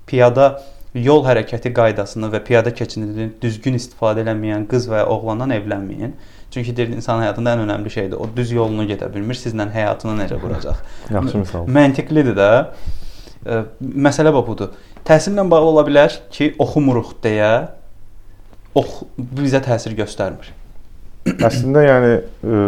piyada 0.09 0.55
yol 0.93 1.23
hərəkəti 1.25 1.71
qaydasını 1.73 2.29
və 2.33 2.43
piyada 2.45 2.73
keçidini 2.75 3.31
düzgün 3.41 3.77
istifadə 3.79 4.21
eləməyən 4.21 4.67
qız 4.69 4.87
və 4.91 5.01
ya 5.01 5.09
oğlandan 5.09 5.53
evlənməyin. 5.55 6.13
Çünki 6.53 6.75
deyir 6.77 6.91
insan 6.93 7.21
həyatında 7.23 7.55
ən 7.55 7.63
önəmli 7.65 7.89
şeydir. 7.89 8.17
O 8.21 8.27
düz 8.35 8.51
yolunu 8.53 8.85
gedə 8.89 9.09
bilmir, 9.13 9.37
sizlə 9.37 9.65
həyatını 9.73 10.19
necə 10.19 10.37
quracaq. 10.41 10.83
Yaxşı 11.15 11.41
misal. 11.41 11.69
Məntiqlidir 11.77 12.37
də. 12.37 12.49
Ə, 13.43 13.61
məsələ 13.81 14.33
budur. 14.35 14.75
Təhsillə 15.07 15.47
bağlı 15.49 15.71
ola 15.71 15.85
bilər 15.87 16.19
ki, 16.31 16.53
oxumuruq 16.61 17.15
deyə 17.25 17.53
ox 18.77 19.03
bizə 19.17 19.61
təsir 19.63 19.95
göstərmir. 19.97 20.51
Əslində 21.23 21.83
yəni 21.85 22.13
ə, 22.17 22.63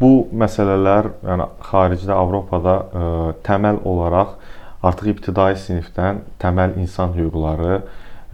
bu 0.00 0.12
məsələlər 0.34 1.12
yəni 1.22 1.46
xaricdə 1.68 2.16
Avropada 2.16 2.78
ə, 2.80 3.04
təməl 3.46 3.82
olaraq 3.86 4.34
artıq 4.82 5.12
ibtidai 5.12 5.52
sinifdən 5.60 6.24
təməl 6.42 6.74
insan 6.82 7.14
hüquqları, 7.14 7.82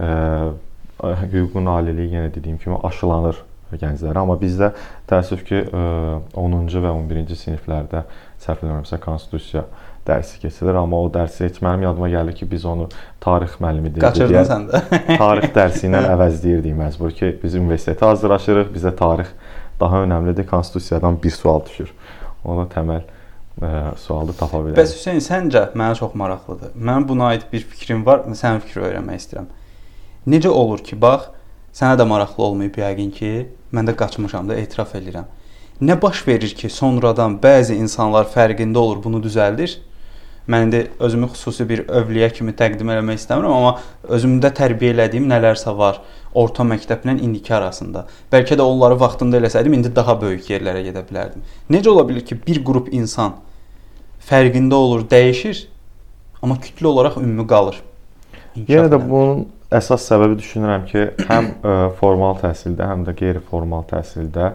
ə, 0.01 0.09
hüququn 1.35 1.69
aliliyi 1.71 2.17
yenə 2.17 2.33
dediyim 2.35 2.57
kimi 2.63 2.79
aşılanır 2.89 3.43
gənclərə. 3.77 4.23
Amma 4.23 4.39
bizdə 4.41 4.73
təəssüf 5.11 5.45
ki, 5.45 5.61
10-cu 5.69 6.83
və 6.85 6.95
11-ci 6.95 7.37
siniflərdə 7.43 8.07
səhv 8.41 8.65
eləmirəmsə 8.65 9.01
konstitusiya 9.03 9.67
dərsi 10.09 10.41
keçilir, 10.43 10.79
amma 10.81 11.01
o 11.05 11.11
dərsi 11.13 11.45
heç 11.47 11.61
mənim 11.65 11.85
yadıma 11.87 12.09
gəlir 12.13 12.37
ki, 12.39 12.49
biz 12.51 12.65
onu 12.69 12.89
tarix 13.23 13.59
müəllimi 13.63 13.93
deyə 13.95 14.05
Qaçırdın 14.07 14.49
sən 14.49 14.65
də. 14.71 14.81
tarix 15.23 15.53
dərsi 15.55 15.87
ilə 15.91 16.01
əvəzləyirdik 16.15 16.79
məcbur 16.79 17.13
ki, 17.19 17.35
biz 17.43 17.59
universitetə 17.61 18.09
hazırlaşırıq, 18.09 18.73
bizə 18.75 18.95
tarix 18.97 19.31
daha 19.81 20.03
önəmlidir, 20.07 20.49
konstitusiyadan 20.49 21.21
bir 21.23 21.37
sual 21.37 21.63
düşür. 21.69 21.93
Ona 22.49 22.65
təməl 22.73 23.05
ə, 23.05 23.73
sualı 24.01 24.35
tapa 24.39 24.65
bilərik. 24.65 24.81
Bəs 24.81 24.97
Hüseyn, 24.97 25.23
səncə 25.23 25.69
mənə 25.79 26.01
çox 26.01 26.17
maraqlıdır. 26.19 26.73
Mənim 26.75 27.07
buna 27.13 27.35
aid 27.35 27.47
bir 27.53 27.63
fikrim 27.63 28.03
var, 28.07 28.25
sənin 28.33 28.65
fikrini 28.65 28.91
öyrənmək 28.91 29.23
istəyirəm. 29.23 29.53
Necə 30.29 30.51
olur 30.51 30.83
ki, 30.85 30.99
bax, 31.01 31.31
sənə 31.77 32.01
də 32.01 32.09
maraqlı 32.09 32.45
olmayıb 32.49 32.81
yəqin 32.83 33.15
ki, 33.15 33.33
Mən 33.73 33.89
də 33.89 33.93
qaçmışam 33.97 34.49
da 34.49 34.57
etiraf 34.57 34.95
edirəm. 34.97 35.27
Nə 35.85 35.99
baş 36.01 36.23
verir 36.27 36.55
ki, 36.57 36.71
sonradan 36.73 37.37
bəzi 37.43 37.77
insanlar 37.79 38.27
fərqində 38.33 38.81
olur, 38.81 39.03
bunu 39.05 39.21
düzəldir? 39.23 39.77
Mən 40.49 40.69
indi 40.69 40.79
özümü 41.05 41.29
xüsusi 41.35 41.67
bir 41.69 41.83
övliyə 42.01 42.31
kimi 42.33 42.55
təqdim 42.57 42.89
etmək 42.95 43.19
istəmirəm, 43.21 43.53
amma 43.53 44.15
özümdə 44.17 44.49
tərbiyə 44.57 44.95
elədiyim 44.95 45.27
nələrsə 45.29 45.75
var 45.77 46.01
orta 46.33 46.65
məktəblə 46.65 47.19
indiki 47.21 47.53
arasında. 47.55 48.07
Bəlkə 48.33 48.57
də 48.57 48.65
onları 48.65 48.97
vaxtında 49.01 49.41
eləsəydim, 49.43 49.77
indi 49.77 49.93
daha 49.95 50.17
böyük 50.21 50.49
yerlərə 50.49 50.81
gedə 50.87 51.05
bilərdim. 51.11 51.45
Necə 51.69 51.93
ola 51.93 52.07
bilər 52.09 52.25
ki, 52.25 52.41
bir 52.47 52.63
qrup 52.65 52.89
insan 52.97 53.37
fərqində 54.29 54.81
olur, 54.81 55.05
dəyişir, 55.11 55.67
amma 56.43 56.57
kütlə 56.65 56.93
olaraq 56.95 57.21
ümumi 57.21 57.47
qalır? 57.49 57.83
Yenə 58.57 58.89
də 58.93 58.99
bunun 59.05 59.47
əsas 59.69 60.09
səbəbi 60.09 60.41
düşünürəm 60.41 60.89
ki, 60.89 61.07
həm 61.29 61.53
formal 62.01 62.41
təhsildə, 62.41 62.89
həm 62.89 63.05
də 63.09 63.17
qeyri-formal 63.21 63.85
təhsildə, 63.91 64.53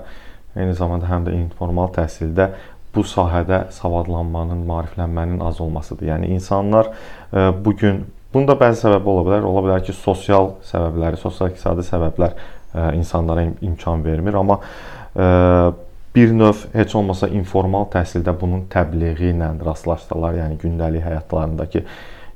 eyni 0.58 0.74
zamanda 0.78 1.10
həm 1.10 1.28
də 1.28 1.34
informal 1.38 1.90
təhsildə 1.96 2.52
bu 2.96 3.04
sahədə 3.08 3.66
savadlanmanın, 3.74 4.66
maariflənmənin 4.70 5.42
az 5.46 5.62
olmasıdır. 5.62 6.12
Yəni 6.14 6.34
insanlar 6.36 6.92
e, 7.34 7.50
bu 7.66 7.76
gün 7.78 8.04
bunda 8.34 8.58
bəzi 8.60 8.86
səbəb 8.86 9.08
ola 9.10 9.26
bilər. 9.28 9.48
Ola 9.50 9.66
bilər 9.68 9.86
ki, 9.86 9.96
sosial 9.98 10.54
səbəbləri, 10.70 11.20
sosial-iqtisadi 11.22 11.86
səbəblər 11.90 12.36
e, 12.38 12.88
insanlara 13.00 13.48
im 13.50 13.56
imkan 13.72 14.06
vermir, 14.06 14.38
amma 14.40 14.60
ə, 15.14 15.74
bir 16.14 16.34
növ 16.34 16.66
heç 16.74 16.96
olmasa 16.98 17.30
informal 17.34 17.88
təhsildə 17.94 18.34
bunun 18.40 18.68
təbliği 18.74 19.34
ilə 19.34 19.54
rastlaşsalar, 19.66 20.38
yəni 20.44 20.60
gündəlik 20.62 21.06
həyatlarındakı 21.06 21.86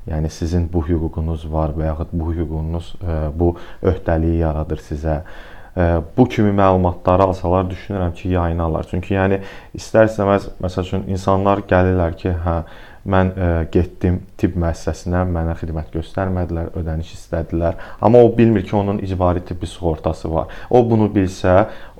Yəni 0.08 0.30
sizin 0.32 0.68
bu 0.72 0.82
hüququnuz 0.86 1.44
var 1.52 1.74
və 1.76 1.90
yaxud 1.90 2.12
bu 2.16 2.32
hüququnuz 2.32 2.94
e, 3.02 3.16
bu 3.36 3.52
öhdəliyi 3.84 4.40
yaradır 4.40 4.80
sizə. 4.80 5.20
Bu 6.16 6.24
kimi 6.28 6.50
məlumatları 6.58 7.22
alsalar 7.30 7.68
düşünürəm 7.70 8.14
ki, 8.18 8.32
yayınarlar. 8.34 8.88
Çünki 8.90 9.14
yəni 9.14 9.40
istər-istəməz 9.78 10.48
məsəl 10.64 10.88
üçün 10.88 11.04
insanlar 11.12 11.62
gəlirlər 11.70 12.16
ki, 12.18 12.32
hə 12.44 12.56
Mən 13.08 13.30
ə, 13.32 13.46
e, 13.46 13.66
getdim 13.72 14.18
tibb 14.40 14.56
müəssisəsinə, 14.60 15.22
mənə 15.32 15.54
xidmət 15.56 15.94
göstərmədilər, 15.94 16.72
ödəniş 16.76 17.14
istədilər. 17.14 17.78
Amma 18.04 18.20
o 18.24 18.28
bilmir 18.36 18.66
ki, 18.66 18.74
onun 18.76 19.00
icbari 19.04 19.40
tibbi 19.48 19.68
sığortası 19.70 20.28
var. 20.32 20.52
O 20.68 20.82
bunu 20.90 21.08
bilsə, 21.14 21.54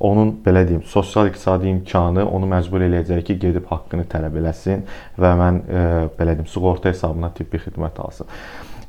onun 0.05 0.35
belə 0.45 0.67
deyim, 0.69 0.83
sosial-iqtisadi 0.89 1.71
imkanı 1.73 2.27
onu 2.27 2.51
məcbur 2.51 2.85
eləyəcək 2.89 3.25
ki, 3.31 3.39
gedib 3.47 3.71
haqqını 3.73 4.05
tələb 4.13 4.37
eləsin 4.43 4.85
və 5.17 5.35
mən 5.41 5.63
ə, 5.63 5.85
e, 5.85 6.09
belə 6.19 6.37
deyim, 6.37 6.51
sığorta 6.53 6.93
hesabına 6.93 7.33
tibbi 7.39 7.63
xidmət 7.63 8.03
alsın. 8.05 8.29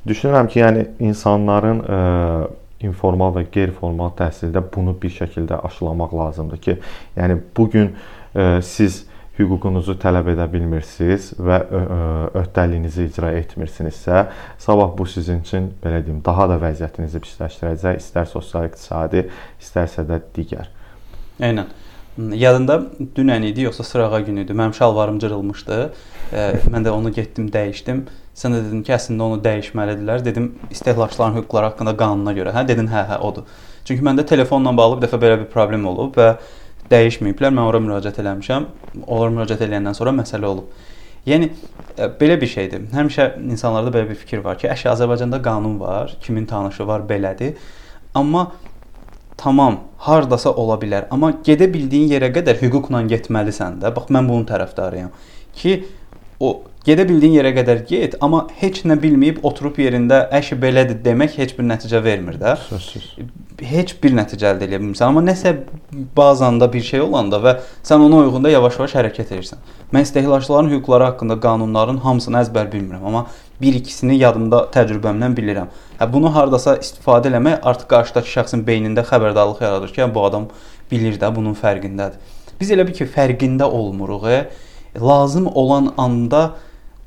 Düşünürəm 0.09 0.51
ki, 0.51 0.63
yəni 0.65 0.87
insanların 1.11 1.83
ə, 1.85 2.01
e, 2.01 2.58
informal 2.85 3.33
və 3.35 3.45
qeyri-formal 3.51 4.13
təhsildə 4.19 4.63
bunu 4.73 4.95
bir 5.01 5.11
şəkildə 5.17 5.59
aşılamaq 5.67 6.15
lazımdır 6.15 6.61
ki, 6.63 6.77
yəni 7.17 7.39
bu 7.57 7.69
gün 7.75 7.93
siz 8.63 9.05
hüququnuzu 9.39 9.95
tələb 9.99 10.33
edə 10.33 10.45
bilmirsiniz 10.51 11.29
və 11.39 11.59
öhdəliyinizi 12.41 13.05
icra 13.07 13.31
etmirsinizsə, 13.39 14.25
sabah 14.59 14.91
bu 14.97 15.07
sizin 15.07 15.39
üçün 15.45 15.69
belə 15.83 16.01
deyim, 16.03 16.19
daha 16.25 16.49
da 16.51 16.57
vəziyyətinizi 16.59 17.21
pisləşdirəcək, 17.23 18.01
istər 18.03 18.27
sosial-iqtisadi, 18.31 19.23
istərsə 19.63 20.03
də 20.07 20.19
digər. 20.35 20.67
Eynən. 21.39 21.71
Yadında 22.19 22.81
dünən 23.15 23.45
idi, 23.45 23.61
yoxsa 23.67 23.83
sırağa 23.83 24.19
günü 24.19 24.43
idi. 24.43 24.51
Mənim 24.51 24.73
şalvarım 24.73 25.19
cırılmışdı. 25.19 25.77
Mən 26.73 26.85
də 26.85 26.89
onu 26.89 27.11
getdim, 27.13 27.47
dəyişdim. 27.53 28.01
Sən 28.35 28.55
də 28.55 28.61
dedin 28.65 28.83
ki, 28.83 28.93
əslində 28.95 29.27
onu 29.27 29.39
dəyişməlidirlər. 29.45 30.25
Dedim, 30.25 30.51
istehlakçıların 30.71 31.39
hüquqları 31.39 31.71
haqqında 31.71 31.95
qanuna 31.97 32.33
görə. 32.37 32.53
Hə, 32.55 32.65
dedin, 32.67 32.89
hə, 32.91 33.05
hə, 33.11 33.19
odur. 33.25 33.47
Çünki 33.85 34.03
məndə 34.05 34.25
telefonla 34.27 34.75
bağlı 34.77 34.99
bir 34.99 35.07
dəfə 35.07 35.21
belə 35.21 35.39
bir 35.41 35.49
problem 35.53 35.87
olub 35.89 36.17
və 36.19 36.29
dəyişməyiblər. 36.91 37.55
Mən 37.55 37.65
ora 37.65 37.81
müraciət 37.83 38.21
eləmişəm. 38.23 38.69
Ora 39.07 39.33
müraciət 39.33 39.65
edəndən 39.69 39.97
sonra 39.97 40.13
məsələ 40.19 40.49
olub. 40.49 40.87
Yəni 41.27 41.51
belə 42.19 42.39
bir 42.41 42.47
şeydir. 42.47 42.87
Həmişə 42.95 43.31
insanlarda 43.43 43.91
belə 43.95 44.09
bir 44.09 44.17
fikir 44.17 44.43
var 44.43 44.57
ki, 44.59 44.69
əşi 44.71 44.89
Azərbaycanda 44.93 45.41
qanun 45.43 45.79
var, 45.79 46.15
kimin 46.23 46.45
tanışı 46.49 46.87
var, 46.87 47.03
belədir. 47.09 47.55
Amma 48.15 48.51
tamam, 49.39 49.79
hardasa 50.05 50.51
ola 50.51 50.75
bilər, 50.81 51.07
amma 51.13 51.31
gedə 51.45 51.69
bildiyin 51.71 52.11
yerə 52.11 52.31
qədər 52.35 52.59
hüquqla 52.61 53.05
getməlisən 53.13 53.79
də. 53.83 53.93
Bax 53.95 54.11
mən 54.13 54.27
bunun 54.27 54.47
tərəfdarıyam 54.49 55.13
ki, 55.55 55.77
o 56.39 56.53
gedə 56.87 57.07
bildiyin 57.07 57.39
yerə 57.39 57.53
qədər 57.55 57.83
get, 57.87 58.17
amma 58.23 58.45
heç 58.61 58.83
nə 58.87 58.99
bilməyib 58.99 59.43
oturub 59.47 59.79
yerində 59.79 60.25
əşi 60.39 60.59
belədir 60.59 60.99
demək 61.03 61.39
heç 61.39 61.55
bir 61.57 61.67
nəticə 61.71 62.03
vermir 62.03 62.39
də. 62.41 62.55
Sözsüz 62.69 63.13
heç 63.65 63.95
bir 64.03 64.13
nəticə 64.15 64.53
əldə 64.53 64.67
edə 64.67 64.79
bilmirsən. 64.79 65.11
Amma 65.11 65.23
nəsə 65.25 65.55
bazanda 66.15 66.69
bir 66.71 66.83
şey 66.85 67.03
olanda 67.03 67.39
və 67.43 67.55
sən 67.83 68.03
ona 68.05 68.23
uyğun 68.23 68.45
da 68.45 68.53
yavaş-yavaş 68.53 68.95
hərəkət 68.99 69.33
edirsən. 69.35 69.63
Mən 69.93 70.07
istehlakçıların 70.07 70.71
hüquqları 70.75 71.09
haqqında 71.11 71.39
qanunların 71.43 71.99
hamısını 72.05 72.39
əzbər 72.43 72.71
bilmirəm, 72.71 73.03
amma 73.11 73.25
bir 73.61 73.75
ikisini 73.79 74.17
yadımda 74.19 74.65
təcrübəmdən 74.73 75.35
bilirəm. 75.37 75.69
Hə 75.99 76.07
bunu 76.13 76.31
hardasa 76.35 76.77
istifadə 76.79 77.31
eləmək 77.31 77.59
artıq 77.67 77.89
qarşıdakı 77.93 78.31
şəxsin 78.33 78.63
beynində 78.67 79.03
xəbərdarlıq 79.07 79.63
yaradır 79.63 79.93
ki, 79.95 80.05
bu 80.15 80.25
adam 80.25 80.47
bilir 80.91 81.19
də 81.19 81.31
bunun 81.35 81.55
fərqindədir. 81.59 82.37
Biz 82.59 82.71
elə 82.75 82.85
bir 82.87 82.95
ki, 82.95 83.07
fərqində 83.07 83.67
olmuruq. 83.67 84.27
E? 84.29 84.39
Lazım 85.01 85.47
olan 85.47 85.93
anda 85.97 86.51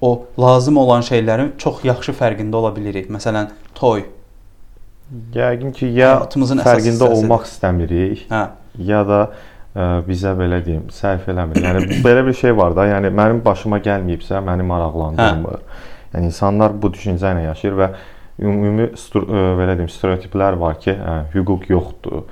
o 0.01 0.27
lazım 0.41 0.77
olan 0.77 1.05
şeylərin 1.07 1.55
çox 1.59 1.85
yaxşı 1.85 2.13
fərqində 2.19 2.61
ola 2.61 2.73
bilirik. 2.77 3.09
Məsələn, 3.11 3.49
toy. 3.75 4.05
Yəqin 5.35 5.73
ki, 5.77 5.89
ya 5.97 6.15
fərqində 6.33 7.09
olmaq 7.09 7.49
istəmirik, 7.49 8.27
hə. 8.33 8.43
ya 8.81 9.03
da 9.09 9.23
ə, 9.29 9.89
bizə 10.07 10.33
belə 10.37 10.63
deyim, 10.65 10.87
sərf 10.93 11.29
eləmir. 11.29 11.61
Yəni 11.65 12.01
belə 12.05 12.25
bir 12.25 12.37
şey 12.37 12.57
var 12.57 12.77
da, 12.77 12.87
yəni 12.95 13.13
mənim 13.13 13.43
başıma 13.45 13.83
gəlməyibsə, 13.85 14.41
məni 14.45 14.65
maraqlandırmır. 14.69 15.61
Hə. 15.61 15.92
Yəni 16.13 16.31
insanlar 16.31 16.75
bu 16.77 16.93
düşüncə 16.93 17.35
ilə 17.35 17.47
yaşayır 17.51 17.79
və 17.79 17.91
ümumi 18.43 18.91
belə 18.93 19.77
deyim, 19.77 19.91
stereotiplər 19.93 20.59
var 20.61 20.81
ki, 20.83 20.97
hə, 20.97 21.17
hüquq 21.35 21.69
yoxdur. 21.73 22.27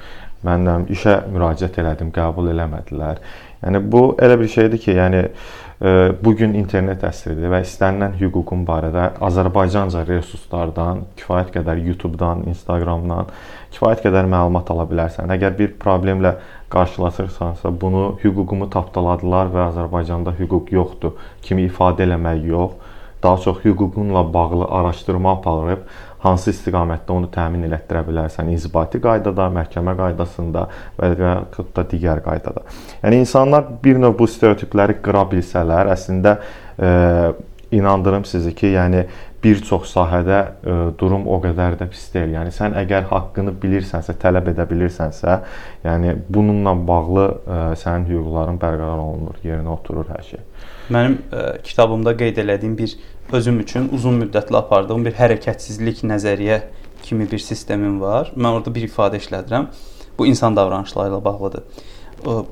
Məndən 0.44 0.86
işə 0.92 1.18
müraciət 1.28 1.82
elədim, 1.82 2.14
qəbul 2.16 2.48
eləmədilər. 2.54 3.18
Yəni 3.60 3.82
bu 3.92 4.14
elə 4.24 4.38
bir 4.40 4.48
şeydir 4.48 4.80
ki, 4.80 4.94
yəni 4.96 5.26
bu 6.24 6.32
gün 6.36 6.52
internet 6.56 7.04
əsridir 7.08 7.48
və 7.52 7.62
istənilən 7.64 8.18
hüququn 8.20 8.66
barədə 8.68 9.06
Azərbaycanca 9.24 10.02
resurslardan, 10.08 11.06
kifayət 11.16 11.52
qədər 11.54 11.80
YouTube-dan, 11.86 12.46
Instagram-dan 12.52 13.28
kifayət 13.72 14.02
qədər 14.04 14.28
məlumat 14.28 14.72
ala 14.72 14.84
bilərsən. 14.88 15.32
Əgər 15.36 15.56
bir 15.56 15.74
problemlə 15.80 16.34
qarşılaşırsansa, 16.72 17.72
bunu 17.80 18.18
hüququmu 18.20 18.68
tapdaladılar 18.72 19.52
və 19.52 19.66
Azərbaycanda 19.70 20.34
hüquq 20.40 20.72
yoxdur 20.76 21.16
kimi 21.44 21.68
ifadə 21.68 22.04
eləmək 22.08 22.44
yox, 22.48 22.76
daha 23.22 23.36
çox 23.36 23.64
hüququnla 23.64 24.32
bağlı 24.34 24.64
araşdırma 24.64 25.32
aparıb 25.32 25.84
hansı 26.24 26.52
istiqamətdə 26.52 27.14
onu 27.14 27.30
təmin 27.32 27.64
elətdirə 27.68 28.02
bilərsən, 28.08 28.50
inzibati 28.52 29.00
qaydada, 29.02 29.48
məhkəmə 29.54 29.94
qaydasında 29.96 30.66
və 30.98 31.12
yaxud 31.16 31.70
da 31.76 31.84
digər 31.88 32.20
qaydada. 32.24 32.64
Yəni 33.04 33.22
insanlar 33.24 33.64
bir 33.84 34.00
növ 34.02 34.18
bu 34.18 34.28
stereotipləri 34.28 34.98
qıra 35.04 35.24
bilsələr, 35.30 35.92
əslində 35.94 36.36
e, 36.76 36.92
inandırım 37.80 38.26
sizi 38.28 38.52
ki, 38.54 38.74
yəni 38.76 39.06
bir 39.40 39.62
çox 39.64 39.88
sahədə 39.94 40.38
ə, 40.40 40.44
e, 40.60 40.76
durum 41.00 41.24
o 41.30 41.40
qədər 41.40 41.78
də 41.80 41.88
pis 41.88 42.04
deyil. 42.12 42.34
Yəni 42.36 42.52
sən 42.52 42.76
əgər 42.82 43.08
haqqını 43.08 43.56
bilirsənsə, 43.62 44.18
tələb 44.20 44.52
edə 44.52 44.68
bilirsənsə, 44.68 45.40
yəni 45.86 46.18
bununla 46.28 46.76
bağlı 46.92 47.26
ə, 47.30 47.32
e, 47.40 47.80
sənin 47.80 48.08
hüquqların 48.10 48.60
bərqərar 48.60 49.00
olunur, 49.00 49.40
yerinə 49.46 49.72
oturur 49.72 50.12
hər 50.12 50.26
şey. 50.34 50.44
Mənim 50.90 51.20
ə, 51.30 51.40
e, 51.40 51.62
kitabımda 51.66 52.16
qeyd 52.18 52.40
elədiyim 52.42 52.76
bir 52.78 52.96
özüm 53.32 53.60
üçün 53.62 53.88
uzun 53.94 54.18
müddətli 54.24 54.56
apardığım 54.58 55.04
bir 55.06 55.14
hərəkətsizlik 55.18 56.02
nəzəriyyə 56.10 56.60
kimi 57.06 57.28
bir 57.30 57.38
sistemim 57.38 58.00
var. 58.00 58.32
Mən 58.36 58.58
orada 58.58 58.72
bir 58.74 58.88
ifadə 58.88 59.20
işlədirəm. 59.22 59.68
Bu 60.18 60.26
insan 60.26 60.56
davranışları 60.56 61.12
ilə 61.12 61.20
bağlıdır. 61.24 61.84
O, 62.26 62.46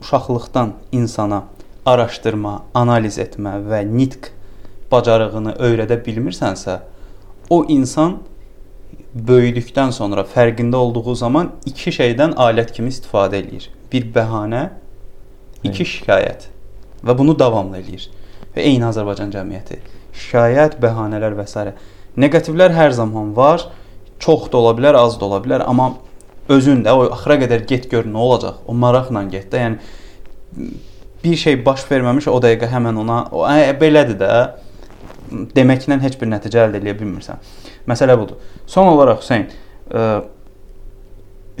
uşaqlıqdan 0.00 0.72
insana 0.92 1.44
araşdırma, 1.86 2.54
analiz 2.74 3.18
etmə 3.22 3.58
və 3.68 3.82
nitq 3.86 4.30
bacarığını 4.90 5.56
öyrədə 5.60 5.98
bilmirsənsə, 6.06 6.78
o 7.50 7.62
insan 7.68 8.18
böyüdükdən 9.14 9.92
sonra 9.92 10.24
fərqində 10.34 10.80
olduğu 10.80 11.14
zaman 11.20 11.52
iki 11.68 11.92
şeydən 11.92 12.36
alət 12.40 12.72
kimi 12.76 12.92
istifadə 12.94 13.42
eləyir. 13.42 13.68
Bir 13.92 14.08
bəhanə, 14.14 14.70
iki 15.68 15.84
şikayət 15.84 16.48
və 17.04 17.16
bunu 17.18 17.34
davamlı 17.38 17.80
eləyir. 17.82 18.08
Və 18.52 18.64
eyni 18.68 18.86
Azərbaycan 18.88 19.32
cəmiyyəti 19.34 19.80
şikayət, 20.12 20.78
bəhanələr 20.82 21.36
və 21.38 21.46
s. 21.48 21.72
Neqativlər 22.20 22.74
hər 22.76 22.92
zaman 22.96 23.32
var. 23.36 23.64
Çox 24.22 24.50
da 24.52 24.60
ola 24.60 24.74
bilər, 24.76 24.96
az 24.98 25.16
da 25.18 25.26
ola 25.26 25.40
bilər, 25.42 25.64
amma 25.66 25.94
özün 26.52 26.82
də 26.84 26.92
o 26.94 27.06
axıra 27.08 27.38
qədər 27.40 27.64
get 27.66 27.88
gör 27.90 28.06
nə 28.06 28.20
olacaq. 28.20 28.60
O 28.68 28.74
maraqla 28.76 29.24
get 29.32 29.48
də. 29.52 29.62
Yəni 29.64 30.68
bir 31.24 31.36
şey 31.38 31.58
baş 31.64 31.86
verməmiş 31.90 32.28
o 32.28 32.36
dəqiqə 32.42 32.68
həmin 32.70 33.00
ona 33.02 33.22
o 33.32 33.46
ə, 33.46 33.72
belədir 33.78 34.18
də 34.20 34.32
deməklə 35.56 36.00
heç 36.02 36.18
bir 36.20 36.28
nəticə 36.28 36.66
əldə 36.66 36.82
edə 36.82 36.94
bilmirsən. 36.98 37.40
Məsələ 37.88 38.18
budur. 38.20 38.42
Son 38.66 38.90
olaraq 38.90 39.22
Hüseyn, 39.22 39.48
ə, 39.88 40.22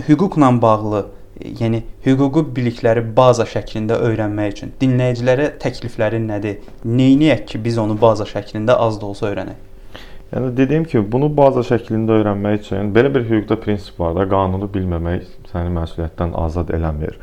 hüquqla 0.08 0.50
bağlı 0.62 1.06
yəni 1.40 1.82
hüquqi 2.04 2.44
bilikləri 2.56 3.02
baza 3.16 3.46
şəklində 3.48 3.98
öyrənmək 4.08 4.54
üçün 4.54 4.72
dinləyicilərə 4.80 5.52
təkliflərin 5.62 6.26
nədir? 6.28 6.58
Neyniyək 6.84 7.46
ki, 7.52 7.62
biz 7.64 7.78
onu 7.82 7.96
baza 8.00 8.26
şəklində 8.28 8.76
az 8.78 9.00
da 9.00 9.08
olsa 9.08 9.30
öyrənək? 9.30 9.68
Yəni 10.32 10.50
dediyim 10.56 10.84
kimi, 10.88 11.04
bunu 11.12 11.28
baza 11.36 11.64
şəklində 11.66 12.18
öyrənmək 12.20 12.60
üçün 12.62 12.92
belə 12.96 13.12
bir 13.14 13.26
hüquqda 13.28 13.58
prinsip 13.60 13.98
var 14.00 14.14
da, 14.16 14.24
qanunu 14.28 14.68
bilməmək 14.72 15.26
səni 15.52 15.72
məsuliyyətdən 15.76 16.32
azad 16.40 16.72
eləmir. 16.72 17.18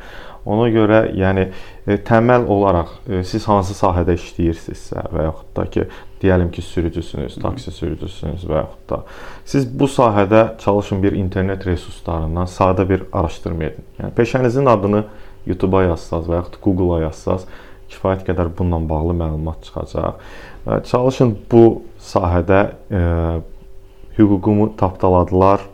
Ona 0.50 0.68
görə, 0.72 1.00
yəni 1.18 1.48
e, 1.50 1.98
təməl 2.06 2.46
olaraq 2.48 2.92
e, 3.10 3.24
siz 3.26 3.44
hansı 3.50 3.74
sahədə 3.76 4.14
işləyirsinizsə 4.16 5.10
və 5.12 5.26
yaxud 5.26 5.50
da 5.58 5.66
ki, 5.74 5.88
deyəlim 6.22 6.50
ki, 6.52 6.62
sürücüsünüz, 6.62 7.38
taksi 7.42 7.72
sürücüsünüz 7.72 8.44
və 8.48 8.60
yaxud 8.60 8.84
da 8.90 9.00
siz 9.44 9.66
bu 9.80 9.88
sahədə 9.88 10.58
çalışın 10.60 11.02
bir 11.02 11.16
internet 11.16 11.66
resurslarından 11.66 12.50
sadə 12.50 12.88
bir 12.88 13.06
araşdırma 13.12 13.64
edin. 13.70 13.88
Yəni 13.98 14.14
peşənizin 14.18 14.68
adını 14.70 15.04
YouTube-a 15.46 15.82
yazsaz 15.88 16.28
və 16.28 16.42
yaxud 16.42 16.60
Google-a 16.64 17.00
yazsaz 17.06 17.48
kifayət 17.90 18.26
qədər 18.28 18.52
bununla 18.58 18.88
bağlı 18.88 19.16
məlumat 19.18 19.64
çıxacaq. 19.66 20.20
Çalışın 20.86 21.34
bu 21.50 21.64
sahədə 22.12 22.60
e, 22.92 23.00
hüququmu 24.18 24.74
tapdaladılar 24.78 25.64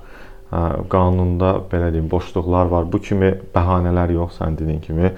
qanunda 0.91 1.57
belə 1.71 1.91
deyim 1.93 2.09
boşluqlar 2.11 2.71
var. 2.71 2.87
Bu 2.93 3.01
kimi 3.03 3.33
bəhanələr 3.55 4.13
yox, 4.15 4.39
sən 4.41 4.57
dediyin 4.59 4.81
kimi 4.81 5.13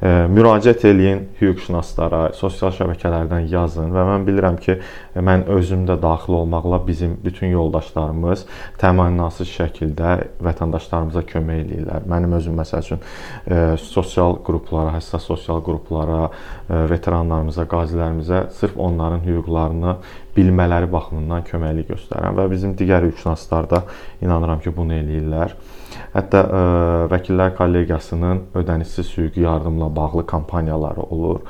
müraciət 0.00 0.86
eləyin 0.88 1.22
hüquqşünaslara, 1.40 2.30
sosial 2.38 2.72
şəbəkələrdən 2.76 3.48
yazın 3.52 3.90
və 3.92 4.04
mən 4.08 4.22
bilirəm 4.24 4.56
ki, 4.62 4.78
mən 5.20 5.44
özüm 5.52 5.82
də 5.88 5.98
daxil 6.00 6.38
olmaqla 6.38 6.80
bizim 6.86 7.18
bütün 7.24 7.52
yoldaşlarımız 7.52 8.46
təmənnasız 8.80 9.50
şəkildə 9.58 10.14
vətəndaşlarımıza 10.46 11.24
kömək 11.32 11.60
eləyirlər. 11.64 12.08
Mənim 12.08 12.32
özüm 12.38 12.56
məsəl 12.62 12.86
üçün 12.86 13.04
sosial 13.84 14.38
qruplara, 14.46 14.94
həssas 14.96 15.26
sosial 15.28 15.60
qruplara, 15.66 16.30
veteranlarımıza, 16.68 17.68
qazilərimizə 17.68 18.46
sırf 18.56 18.80
onların 18.80 19.20
hüquqlarını 19.26 19.96
bilmələri 20.36 20.88
baxımından 20.90 21.44
köməklik 21.48 21.90
göstərirəm 21.90 22.38
və 22.38 22.46
bizim 22.52 22.72
digər 22.78 23.04
hüquqşünaslar 23.08 23.68
da 23.70 23.82
inanıram 24.22 24.62
ki, 24.64 24.72
bunu 24.76 24.96
eləyirlər. 24.96 25.56
Hətta 26.14 26.42
ə, 26.42 26.60
e, 26.60 27.06
vəkillər 27.10 27.54
kollegiyasının 27.58 28.42
ödənişsiz 28.58 29.12
hüquqi 29.16 29.44
yardımla 29.44 29.89
bağlı 29.96 30.26
kampaniyaları 30.26 31.02
olur. 31.02 31.40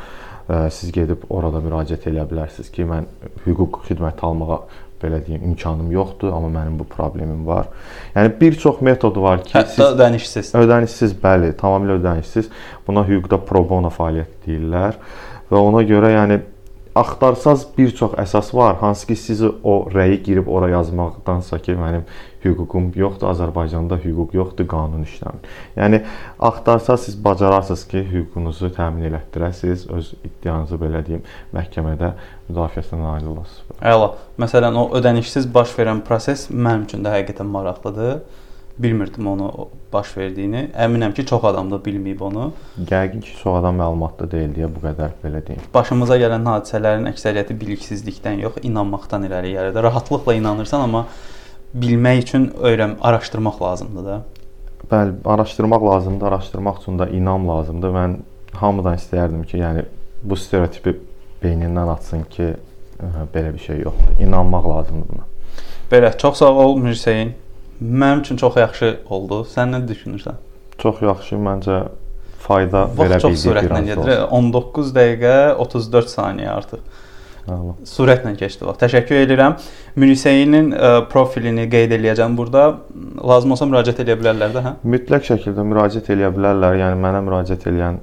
Siz 0.70 0.90
gedib 0.92 1.28
orada 1.30 1.60
müraciət 1.62 2.08
edə 2.10 2.24
bilərsiniz 2.26 2.72
ki, 2.74 2.86
mən 2.90 3.04
hüquq 3.44 3.84
xidməti 3.86 4.24
almağa 4.26 4.62
belə 5.00 5.20
deyim, 5.24 5.44
imkanım 5.52 5.92
yoxdur, 5.94 6.32
amma 6.34 6.50
mənim 6.58 6.78
bu 6.80 6.84
problemim 6.90 7.46
var. 7.46 7.70
Yəni 8.14 8.34
bir 8.40 8.58
çox 8.60 8.80
metod 8.84 9.16
var 9.22 9.44
ki, 9.44 9.54
Hətta 9.54 9.76
siz 9.76 9.84
ödənişsiz. 9.86 10.52
Ödənişsiz, 10.60 11.14
bəli, 11.22 11.52
tamamilə 11.60 11.96
ödənişsiz. 12.00 12.50
Buna 12.86 13.06
hüquqda 13.08 13.40
pro 13.46 13.62
bono 13.68 13.92
fəaliyyət 13.94 14.42
deyirlər 14.46 14.98
və 15.50 15.62
ona 15.70 15.84
görə 15.86 16.12
yəni 16.16 16.40
axtarsaz 16.94 17.66
bir 17.76 17.92
çox 17.94 18.16
əsas 18.18 18.50
var, 18.54 18.76
hansı 18.80 19.06
ki 19.06 19.16
sizi 19.16 19.48
o 19.62 19.74
rəyi 19.92 20.18
girib 20.22 20.48
ora 20.48 20.70
yazmaqdansa 20.72 21.58
ki, 21.62 21.76
mənim 21.78 22.02
hüququm 22.44 22.90
yoxdur, 22.98 23.30
Azərbaycanda 23.30 24.00
hüquq 24.02 24.34
yoxdur, 24.34 24.66
qanun 24.70 25.06
işləmir. 25.06 25.46
Yəni 25.76 26.02
axtarsaz 26.50 27.06
siz 27.06 27.16
bacararsınız 27.24 27.86
ki, 27.92 28.04
hüququnuzu 28.12 28.72
təmin 28.76 29.06
elətdirəsiniz, 29.10 29.86
öz 29.94 30.12
iddianızı 30.24 30.80
belə 30.82 31.04
deyim, 31.06 31.24
məhkəmədə 31.54 32.12
müdafiəsinə 32.50 33.00
nail 33.04 33.32
olasınız. 33.36 33.80
Əla. 33.92 34.12
Məsələn, 34.42 34.78
o 34.82 34.88
ödənişsiz 34.98 35.50
baş 35.54 35.76
verən 35.78 36.02
proses 36.06 36.48
mənim 36.50 36.88
üçün 36.88 37.06
də 37.06 37.18
həqiqətən 37.20 37.54
maraqlıdır 37.54 38.22
bilmirdim 38.82 39.26
onu 39.26 39.68
baş 39.92 40.16
verdiyini. 40.16 40.70
Əminəm 40.76 41.14
ki, 41.14 41.24
çox 41.26 41.44
adam 41.44 41.70
da 41.70 41.78
bilməyib 41.84 42.22
onu. 42.24 42.50
Yəqin 42.90 43.20
ki, 43.20 43.34
çox 43.42 43.58
adam 43.60 43.76
məlumatlı 43.80 44.30
deyil 44.32 44.54
deyə 44.56 44.68
bu 44.74 44.82
qədər 44.84 45.16
belə 45.24 45.42
deyim. 45.46 45.62
Başımıza 45.74 46.16
gələn 46.20 46.46
hadisələrin 46.48 47.10
əksəriyyəti 47.12 47.56
biliksizlikdən 47.60 48.40
yox, 48.44 48.60
inanmaqdan 48.62 49.26
irəli 49.28 49.54
gəlir. 49.56 49.82
Rahatlıqla 49.88 50.34
inanırsan, 50.38 50.86
amma 50.88 51.06
bilmək 51.74 52.22
üçün 52.24 52.48
öyrən, 52.60 52.96
araşdırmaq 53.00 53.62
lazımdır 53.62 54.06
da. 54.06 54.22
Bəli, 54.90 55.14
araşdırmaq 55.24 55.86
lazımdır. 55.90 56.26
Araşdırmaq 56.32 56.80
üçün 56.82 56.98
də 56.98 57.10
inam 57.16 57.48
lazımdır. 57.48 57.94
Mən 57.98 58.16
hamıdan 58.62 58.96
istəyərdim 58.98 59.44
ki, 59.46 59.60
yəni 59.60 59.84
bu 60.22 60.36
stereotipi 60.36 60.96
beynindən 61.42 61.92
atsın 61.92 62.24
ki, 62.30 62.54
belə 63.34 63.52
bir 63.54 63.62
şey 63.68 63.84
yoxdur. 63.84 64.18
İnanmaq 64.24 64.66
lazımdır 64.68 65.12
buna. 65.12 65.28
Belə, 65.92 66.16
çox 66.18 66.38
sağ 66.38 66.50
ol 66.64 66.76
Mürsəyin. 66.78 67.32
Mənim 67.80 68.20
üçün 68.20 68.36
çox 68.36 68.56
yaxşı 68.60 68.88
oldu. 69.08 69.42
Sən 69.48 69.72
nə 69.74 69.80
düşünürsən? 69.88 70.40
Çox 70.78 71.00
yaxşı, 71.02 71.36
məncə 71.40 71.82
fayda 72.40 72.86
Vaxt 72.88 72.98
verə 73.00 73.16
bildik 73.16 73.24
çox 73.24 73.44
sürətlə 73.44 73.84
gedir. 73.86 74.24
19 74.40 74.92
dəqiqə 74.96 75.36
34 75.64 76.12
saniyə 76.12 76.50
artıq. 76.52 76.82
Surətlə 77.88 78.34
keçdi 78.38 78.66
vaxt. 78.68 78.82
Təşəkkür 78.84 79.24
edirəm. 79.24 79.56
Müniseyinin 79.98 80.70
profilini 81.10 81.64
qeyd 81.72 81.96
eləyəcəm 81.96 82.36
burada. 82.38 82.66
Lazım 83.32 83.56
olsa 83.56 83.66
müraciət 83.66 84.04
edə 84.04 84.16
bilərlər 84.20 84.54
də, 84.54 84.64
hə? 84.66 84.74
Mütləq 84.84 85.26
şəkildə 85.32 85.64
müraciət 85.72 86.12
edə 86.14 86.30
bilərlər. 86.36 86.78
Yəni 86.84 87.00
mənə 87.00 87.24
müraciət 87.26 87.66
edən 87.72 88.00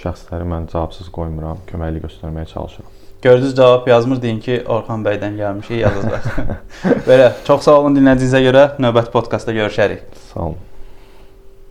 şəxsləri 0.00 0.48
mən 0.48 0.68
cavabsız 0.72 1.12
qoymuram, 1.14 1.60
köməklik 1.70 2.08
göstərməyə 2.08 2.50
çalışıram. 2.56 3.03
Gördünüz 3.24 3.56
cavab 3.56 3.86
yazmır 3.88 4.18
deyin 4.22 4.40
ki, 4.44 4.58
Orxan 4.68 5.00
bəydən 5.06 5.38
gəlmişik 5.38 5.78
yazırlar. 5.80 6.26
Belə, 7.08 7.30
çox 7.46 7.64
sağ 7.64 7.78
olun 7.80 7.96
dinlədiyinizə 7.96 8.44
görə. 8.44 8.66
Növbəti 8.84 9.16
podkastda 9.16 9.56
görüşərik. 9.56 10.04
Sağ 10.34 10.40
olun. 10.50 10.62